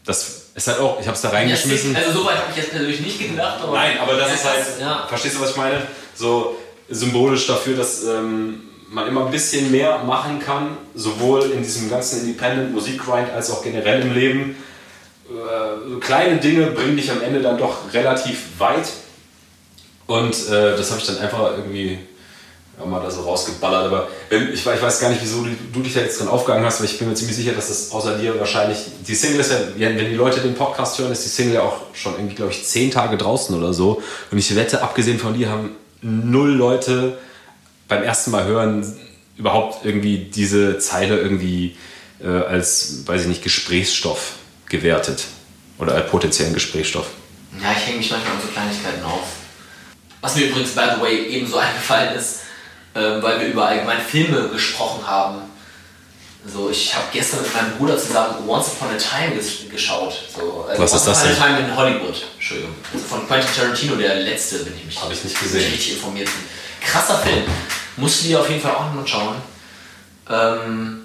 das 0.05 0.41
ist 0.53 0.67
halt 0.67 0.79
auch, 0.79 0.99
ich 0.99 1.07
habe 1.07 1.15
es 1.15 1.21
da 1.21 1.29
reingeschmissen. 1.29 1.95
Also 1.95 2.11
so 2.19 2.25
weit 2.25 2.35
habe 2.37 2.47
ich 2.51 2.57
jetzt 2.57 2.71
persönlich 2.71 2.99
nicht 2.99 3.19
gedacht. 3.19 3.61
Aber 3.63 3.73
Nein, 3.73 3.97
aber 3.99 4.13
das 4.15 4.29
Ja, 4.29 4.33
ist 4.35 4.45
halt, 4.45 4.65
Ja. 4.79 5.05
verstehst 5.07 5.35
du, 5.37 5.41
was 5.41 5.51
ich 5.51 5.57
meine? 5.57 5.81
So 6.15 6.55
symbolisch 6.89 7.47
dafür, 7.47 7.77
dass 7.77 8.03
ähm, 8.03 8.61
man 8.91 9.07
immer 9.07 9.25
ein 9.25 9.31
bisschen 9.31 9.71
mehr 9.71 9.99
machen 9.99 10.39
kann, 10.39 10.77
sowohl 10.93 11.51
in 11.51 11.63
diesem 11.63 11.89
ganzen 11.89 12.21
Independent 12.21 12.73
Musikgrind 12.73 13.29
als 13.31 13.49
auch 13.49 13.63
generell 13.63 14.01
im 14.01 14.13
Leben. 14.13 14.55
äh, 15.29 15.99
kleine 16.01 16.37
Dinge 16.37 16.67
bringen 16.67 16.97
dich 16.97 17.09
am 17.09 17.21
Ende 17.21 17.41
dann 17.41 17.57
doch 17.57 17.93
relativ 17.93 18.59
weit. 18.59 18.89
Und 20.07 20.33
äh, 20.49 20.75
das 20.75 20.91
habe 20.91 20.99
ich 20.99 21.07
dann 21.07 21.19
einfach 21.19 21.51
irgendwie 21.57 21.99
ja, 22.77 22.85
mal 22.85 23.01
da 23.01 23.09
so 23.09 23.21
rausgeballert. 23.21 23.85
Aber 23.85 24.09
wenn, 24.27 24.51
ich, 24.51 24.65
ich, 24.65 24.65
weiß 24.65 24.99
gar 24.99 25.09
nicht, 25.09 25.21
wieso 25.21 25.45
du, 25.45 25.51
du, 25.71 25.79
dich 25.79 25.93
da 25.93 26.01
jetzt 26.01 26.19
dran 26.19 26.27
aufgegangen 26.27 26.65
hast, 26.65 26.79
aber 26.79 26.85
ich 26.85 26.99
bin 26.99 27.07
mir 27.07 27.15
ziemlich 27.15 27.37
sicher, 27.37 27.53
dass 27.53 27.69
das 27.69 27.93
außer 27.93 28.17
dir 28.17 28.37
wahrscheinlich. 28.37 28.77
Die 29.07 29.15
Single 29.15 29.39
ist 29.39 29.51
ja, 29.51 29.57
wenn 29.77 29.97
die 30.09 30.15
Leute 30.15 30.41
den 30.41 30.53
Podcast 30.53 30.99
hören, 30.99 31.13
ist 31.13 31.23
die 31.23 31.29
Single 31.29 31.53
ja 31.53 31.61
auch 31.61 31.77
schon 31.93 32.15
irgendwie, 32.15 32.35
glaube 32.35 32.51
ich, 32.51 32.65
zehn 32.65 32.91
Tage 32.91 33.15
draußen 33.15 33.57
oder 33.57 33.73
so. 33.73 34.01
Und 34.31 34.37
ich 34.37 34.53
wette, 34.53 34.83
abgesehen 34.83 35.17
von 35.17 35.33
dir 35.33 35.49
haben 35.49 35.77
null 36.01 36.51
Leute 36.51 37.17
beim 37.91 38.03
ersten 38.03 38.31
Mal 38.31 38.45
hören 38.45 38.97
überhaupt 39.37 39.85
irgendwie 39.85 40.17
diese 40.17 40.79
Zeile 40.79 41.17
irgendwie 41.19 41.75
äh, 42.23 42.27
als, 42.27 43.05
weiß 43.05 43.23
ich 43.23 43.27
nicht, 43.27 43.43
Gesprächsstoff 43.43 44.33
gewertet. 44.69 45.25
Oder 45.77 45.95
als 45.95 46.09
potenziellen 46.09 46.53
Gesprächsstoff. 46.53 47.07
Ja, 47.61 47.71
ich 47.73 47.85
hänge 47.87 47.97
mich 47.97 48.09
manchmal 48.09 48.33
an 48.33 48.41
so 48.41 48.47
Kleinigkeiten 48.47 49.03
auf. 49.03 49.27
Was 50.21 50.35
mir 50.35 50.45
übrigens, 50.45 50.71
by 50.71 50.83
the 50.95 51.01
way, 51.01 51.25
ebenso 51.27 51.57
eingefallen 51.57 52.15
ist, 52.15 52.41
äh, 52.93 52.99
weil 53.21 53.41
wir 53.41 53.47
über 53.47 53.67
allgemeine 53.67 54.01
Filme 54.01 54.47
gesprochen 54.49 55.05
haben. 55.05 55.41
So, 56.45 56.69
ich 56.69 56.95
habe 56.95 57.05
gestern 57.11 57.41
mit 57.41 57.53
meinem 57.53 57.77
Bruder 57.77 57.97
zusammen 57.97 58.47
Once 58.47 58.69
Upon 58.69 58.89
a 58.89 58.97
Time 58.97 59.35
ges 59.35 59.69
geschaut. 59.69 60.13
So, 60.33 60.65
äh, 60.71 60.79
Was 60.79 60.93
Once 60.93 61.01
ist 61.01 61.07
das 61.07 61.23
Upon 61.23 61.31
a 61.31 61.45
Time 61.45 61.59
in 61.59 61.75
Hollywood, 61.75 62.15
Entschuldigung. 62.35 62.73
Also 62.93 63.05
von 63.05 63.27
Quentin 63.27 63.49
Tarantino, 63.53 63.95
der 63.95 64.15
letzte, 64.15 64.65
wenn 64.65 64.77
ich 64.77 64.85
mich 64.85 65.01
Hab 65.01 65.11
ich 65.11 65.23
nicht 65.23 65.39
gesehen. 65.39 65.71
richtig 65.71 65.93
informiert 65.95 66.27
bin. 66.27 66.87
Krasser 66.87 67.17
Film. 67.19 67.43
Musst 67.97 68.23
du 68.23 68.27
dir 68.27 68.39
auf 68.39 68.49
jeden 68.49 68.61
Fall 68.61 68.71
auch 68.71 68.93
noch 68.93 69.07
schauen. 69.07 69.35
Ähm, 70.29 71.01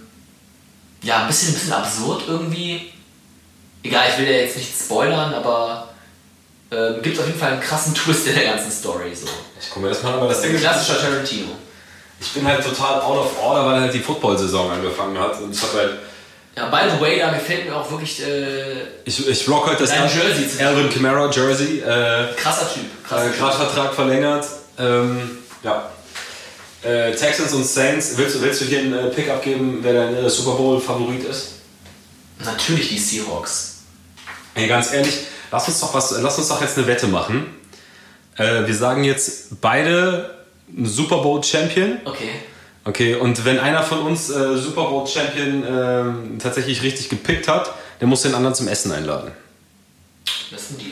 ja, 1.02 1.22
ein 1.22 1.26
bisschen, 1.26 1.48
ein 1.48 1.54
bisschen 1.54 1.72
absurd 1.72 2.24
irgendwie. 2.28 2.92
Egal, 3.82 4.08
ich 4.10 4.18
will 4.18 4.26
ja 4.26 4.38
jetzt 4.38 4.56
nicht 4.56 4.70
spoilern, 4.78 5.34
aber 5.34 5.88
ähm, 6.70 7.00
gibt 7.02 7.18
auf 7.18 7.26
jeden 7.26 7.38
Fall 7.38 7.52
einen 7.52 7.60
krassen 7.60 7.94
Twist 7.94 8.26
in 8.26 8.34
der 8.34 8.44
ganzen 8.44 8.70
Story. 8.70 9.14
So. 9.14 9.26
Ich 9.60 9.70
gucke 9.70 9.86
mir 9.86 9.88
das 9.90 10.02
mal 10.02 10.14
an, 10.14 10.18
aber 10.20 10.28
das 10.28 10.42
Ding 10.42 10.54
ist. 10.54 10.62
Klassischer 10.62 11.00
Tarantino. 11.00 11.52
Ich 12.20 12.32
bin 12.32 12.46
halt 12.46 12.64
total 12.64 13.00
out 13.02 13.18
of 13.18 13.42
order, 13.42 13.66
weil 13.66 13.80
halt 13.82 13.94
die 13.94 14.00
Football-Saison 14.00 14.70
angefangen 14.70 15.18
hat. 15.18 15.40
Und 15.40 15.54
ich 15.54 15.62
hab 15.62 15.74
halt. 15.74 15.98
Ja, 16.56 16.68
by 16.68 16.90
the 16.90 17.00
way, 17.00 17.18
da 17.18 17.30
gefällt 17.30 17.66
mir 17.66 17.76
auch 17.76 17.88
wirklich. 17.90 18.20
Äh, 18.22 18.82
ich, 19.04 19.28
ich 19.28 19.48
rock 19.48 19.66
heute 19.66 19.82
das 19.82 19.90
Dein 19.90 20.08
Jersey 20.08 20.48
zu 20.48 20.66
Alvin 20.66 20.88
Kamara 20.90 21.30
Jersey. 21.30 21.80
Äh, 21.80 22.34
krasser 22.34 22.72
Typ. 22.72 22.84
Krasser 23.06 23.26
äh, 23.26 23.30
Typ. 23.30 23.38
Gerade 23.38 23.56
Vertrag 23.56 23.94
verlängert. 23.94 24.46
Ähm, 24.78 25.38
ja. 25.62 25.90
Äh, 26.86 27.14
Texans 27.16 27.52
und 27.52 27.64
Saints. 27.66 28.12
Willst, 28.16 28.36
du- 28.36 28.42
willst 28.42 28.60
du 28.60 28.64
hier 28.66 28.78
einen 28.80 28.92
äh, 28.94 29.08
Pick 29.08 29.28
abgeben, 29.28 29.78
wer 29.82 29.92
dein 29.92 30.14
äh, 30.16 30.30
Super 30.30 30.52
Bowl-Favorit 30.56 31.24
ist? 31.24 31.52
Natürlich 32.44 32.88
die 32.90 32.98
Seahawks. 32.98 33.78
Ey, 34.54 34.68
ganz 34.68 34.92
ehrlich, 34.92 35.14
lass 35.50 35.66
uns 35.68 35.80
doch 35.80 35.92
was, 35.94 36.12
lass 36.20 36.38
uns 36.38 36.48
doch 36.48 36.60
jetzt 36.60 36.76
eine 36.78 36.86
Wette 36.86 37.06
machen. 37.08 37.46
Äh, 38.36 38.66
wir 38.66 38.74
sagen 38.74 39.04
jetzt 39.04 39.60
beide 39.60 40.34
Super 40.84 41.18
Bowl 41.18 41.42
Champion. 41.42 41.98
Okay. 42.04 42.30
Okay, 42.84 43.16
und 43.16 43.44
wenn 43.44 43.58
einer 43.58 43.82
von 43.82 44.00
uns 44.02 44.30
äh, 44.30 44.56
Super 44.56 44.84
Bowl 44.84 45.06
Champion 45.06 45.64
ähm, 45.68 46.38
tatsächlich 46.38 46.82
richtig 46.82 47.08
gepickt 47.08 47.48
hat, 47.48 47.72
der 48.00 48.06
muss 48.06 48.22
den 48.22 48.34
anderen 48.34 48.54
zum 48.54 48.68
Essen 48.68 48.92
einladen. 48.92 49.32
Das 50.52 50.62
ist 50.62 50.70
ein 50.72 50.78
Deal. 50.78 50.90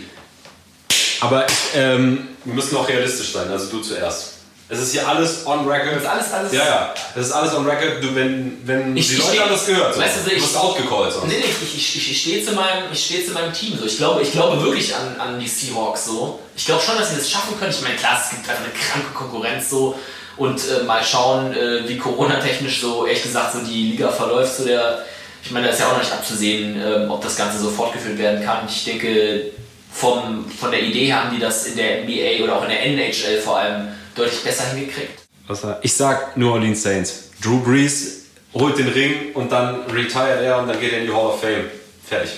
Aber 1.20 1.46
ähm, 1.76 2.28
wir 2.44 2.54
müssen 2.54 2.76
auch 2.76 2.88
realistisch 2.88 3.32
sein, 3.32 3.48
also 3.48 3.66
du 3.70 3.80
zuerst. 3.80 4.33
Es 4.68 4.78
ist 4.78 4.92
hier 4.92 5.06
alles 5.06 5.46
on 5.46 5.68
record. 5.68 5.96
Das 5.96 6.02
ist 6.02 6.08
alles, 6.08 6.32
alles. 6.32 6.52
Ja, 6.52 6.64
ja, 6.64 6.94
es 7.14 7.26
ist 7.26 7.32
alles 7.32 7.54
on 7.54 7.66
record. 7.68 8.02
Du, 8.02 8.14
wenn 8.14 8.58
wenn 8.64 8.96
Ich- 8.96 9.08
die 9.08 9.12
ich 9.14 9.18
Leute 9.18 9.30
steh- 9.32 9.40
haben 9.40 9.50
das 9.50 9.66
gehört, 9.66 9.94
so. 9.94 10.00
weißt 10.00 10.16
du, 10.24 10.30
du 10.30 10.36
ich- 10.36 10.42
wirst 10.42 10.56
outgecallt 10.56 11.12
sonst. 11.12 11.26
Nee, 11.28 11.34
nee, 11.38 11.44
ich, 11.62 11.74
ich, 11.76 11.96
ich, 11.96 12.10
ich 12.12 12.20
stehe 12.22 12.44
zu, 12.44 12.52
meinem- 12.52 12.84
ich 12.90 13.04
stehe 13.04 13.24
zu 13.26 13.32
meinem 13.32 13.52
Team. 13.52 13.78
So. 13.78 13.84
Ich, 13.84 13.98
glaube, 13.98 14.22
ich 14.22 14.32
glaube 14.32 14.62
wirklich 14.62 14.94
an, 14.94 15.20
an 15.20 15.38
die 15.38 15.46
Seahawks. 15.48 16.06
So. 16.06 16.40
Ich 16.56 16.64
glaube 16.64 16.82
schon, 16.82 16.96
dass 16.96 17.10
sie 17.10 17.16
das 17.16 17.30
schaffen 17.30 17.58
können. 17.58 17.72
Ich 17.72 17.82
meine, 17.82 17.96
klar, 17.96 18.18
es 18.22 18.30
gibt 18.30 18.48
einfach 18.48 18.64
eine 18.64 18.72
kranke 18.72 19.12
Konkurrenz. 19.12 19.68
So. 19.68 19.98
Und 20.38 20.58
äh, 20.68 20.82
mal 20.84 21.04
schauen, 21.04 21.52
äh, 21.54 21.86
wie 21.86 21.98
Corona-technisch 21.98 22.80
so, 22.80 23.04
ehrlich 23.06 23.22
gesagt, 23.22 23.52
so 23.52 23.58
die 23.60 23.90
Liga 23.90 24.08
verläuft. 24.08 24.56
So 24.56 24.64
der, 24.64 25.04
ich 25.44 25.50
meine, 25.50 25.66
da 25.66 25.72
ist 25.74 25.80
ja 25.80 25.88
auch 25.88 25.92
noch 25.92 26.00
nicht 26.00 26.12
abzusehen, 26.12 26.80
ähm, 26.82 27.10
ob 27.10 27.22
das 27.22 27.36
Ganze 27.36 27.58
so 27.58 27.68
fortgeführt 27.70 28.16
werden 28.18 28.42
kann. 28.44 28.66
Ich 28.66 28.82
denke, 28.84 29.50
vom, 29.92 30.50
von 30.50 30.70
der 30.70 30.82
Idee 30.82 31.04
her 31.06 31.22
haben 31.24 31.34
die 31.34 31.40
das 31.40 31.66
in 31.66 31.76
der 31.76 32.02
NBA 32.04 32.42
oder 32.42 32.56
auch 32.56 32.62
in 32.64 32.70
der 32.70 32.82
NHL 32.84 33.40
vor 33.42 33.58
allem 33.58 33.88
deutlich 34.14 34.40
besser 34.42 34.64
hingekriegt. 34.74 35.20
War- 35.46 35.78
Ich 35.82 35.92
sag 35.94 36.36
New 36.36 36.50
Orleans 36.50 36.82
Saints. 36.82 37.30
Drew 37.42 37.60
Brees 37.60 38.22
holt 38.54 38.78
den 38.78 38.88
Ring 38.88 39.32
und 39.34 39.50
dann 39.52 39.82
retired 39.90 40.40
er 40.42 40.58
und 40.58 40.68
dann 40.68 40.80
geht 40.80 40.92
er 40.92 41.00
in 41.00 41.06
die 41.06 41.12
Hall 41.12 41.26
of 41.26 41.40
Fame. 41.40 41.70
Fertig. 42.06 42.30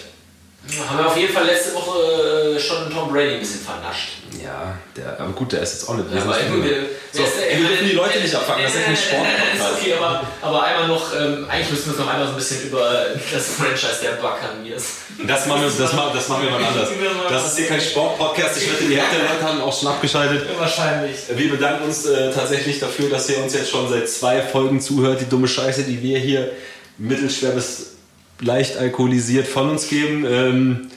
Haben 0.88 0.98
wir 0.98 1.06
auf 1.06 1.16
jeden 1.16 1.32
Fall 1.32 1.46
letzte 1.46 1.74
Woche 1.74 2.56
äh, 2.56 2.60
schon 2.60 2.90
Tom 2.92 3.12
Brady 3.12 3.34
ein 3.34 3.40
bisschen 3.40 3.60
vernascht. 3.60 4.18
Ja, 4.42 4.76
der, 4.96 5.18
aber 5.20 5.32
gut, 5.32 5.52
der 5.52 5.62
ist 5.62 5.74
jetzt 5.74 5.88
auch 5.88 5.94
nicht. 5.94 6.12
Ja, 6.12 6.22
aber 6.22 6.36
wir, 6.36 6.64
wir, 6.64 6.86
so, 7.12 7.22
wir 7.22 7.68
dürfen 7.68 7.88
die 7.88 7.94
Leute 7.94 8.18
nicht 8.18 8.34
abfangen, 8.34 8.64
das 8.64 8.74
ist 8.74 8.84
kein 8.84 8.96
Sport. 8.96 9.26
okay, 9.78 9.94
aber, 9.94 10.26
aber 10.42 10.62
einmal 10.64 10.88
noch, 10.88 11.14
ähm, 11.14 11.46
eigentlich 11.48 11.70
müssen 11.70 11.86
wir 11.86 11.92
uns 11.92 11.98
noch 12.00 12.12
einmal 12.12 12.26
so 12.26 12.32
ein 12.32 12.36
bisschen 12.36 12.62
über 12.68 13.06
das 13.32 13.46
Franchise 13.46 14.02
der 14.02 14.12
Buccaneers. 14.22 14.84
Das 15.26 15.46
machen 15.46 15.62
wir, 15.62 15.70
das 15.70 15.92
machen, 15.92 16.10
das 16.14 16.28
machen 16.28 16.44
wir 16.44 16.50
mal 16.50 16.64
anders. 16.64 16.88
Das 17.30 17.46
ist 17.46 17.58
hier 17.58 17.68
kein 17.68 17.80
Sport-Podcast. 17.80 18.56
Ich 18.60 18.72
wette, 18.72 18.84
die 18.84 18.96
Hälfte 18.96 19.16
der 19.16 19.28
Leute 19.28 19.42
haben 19.44 19.60
auch 19.60 19.78
schon 19.78 19.88
abgeschaltet. 19.88 20.46
Wahrscheinlich. 20.58 21.16
Wir 21.34 21.50
bedanken 21.50 21.84
uns 21.84 22.04
äh, 22.06 22.32
tatsächlich 22.32 22.80
dafür, 22.80 23.08
dass 23.08 23.28
ihr 23.30 23.38
uns 23.38 23.54
jetzt 23.54 23.70
schon 23.70 23.88
seit 23.88 24.08
zwei 24.08 24.42
Folgen 24.42 24.80
zuhört. 24.80 25.20
Die 25.20 25.28
dumme 25.28 25.48
Scheiße, 25.48 25.84
die 25.84 26.02
wir 26.02 26.18
hier 26.18 26.52
mittelschwer 26.98 27.50
bis 27.50 27.95
leicht 28.40 28.76
alkoholisiert 28.76 29.46
von 29.46 29.70
uns 29.70 29.88
geben. 29.88 30.24
Ähm, 30.28 30.90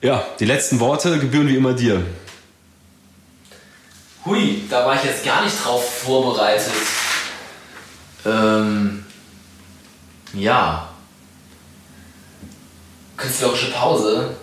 ja, 0.00 0.24
die 0.38 0.44
letzten 0.44 0.80
Worte 0.80 1.18
gebühren 1.18 1.48
wie 1.48 1.56
immer 1.56 1.72
dir. 1.72 2.04
Hui, 4.24 4.62
da 4.68 4.84
war 4.84 4.94
ich 4.94 5.04
jetzt 5.04 5.24
gar 5.24 5.42
nicht 5.44 5.56
drauf 5.64 6.02
vorbereitet. 6.02 6.72
Ähm, 8.26 9.04
ja. 10.34 10.88
Künstlerische 13.16 13.70
Pause. 13.72 14.36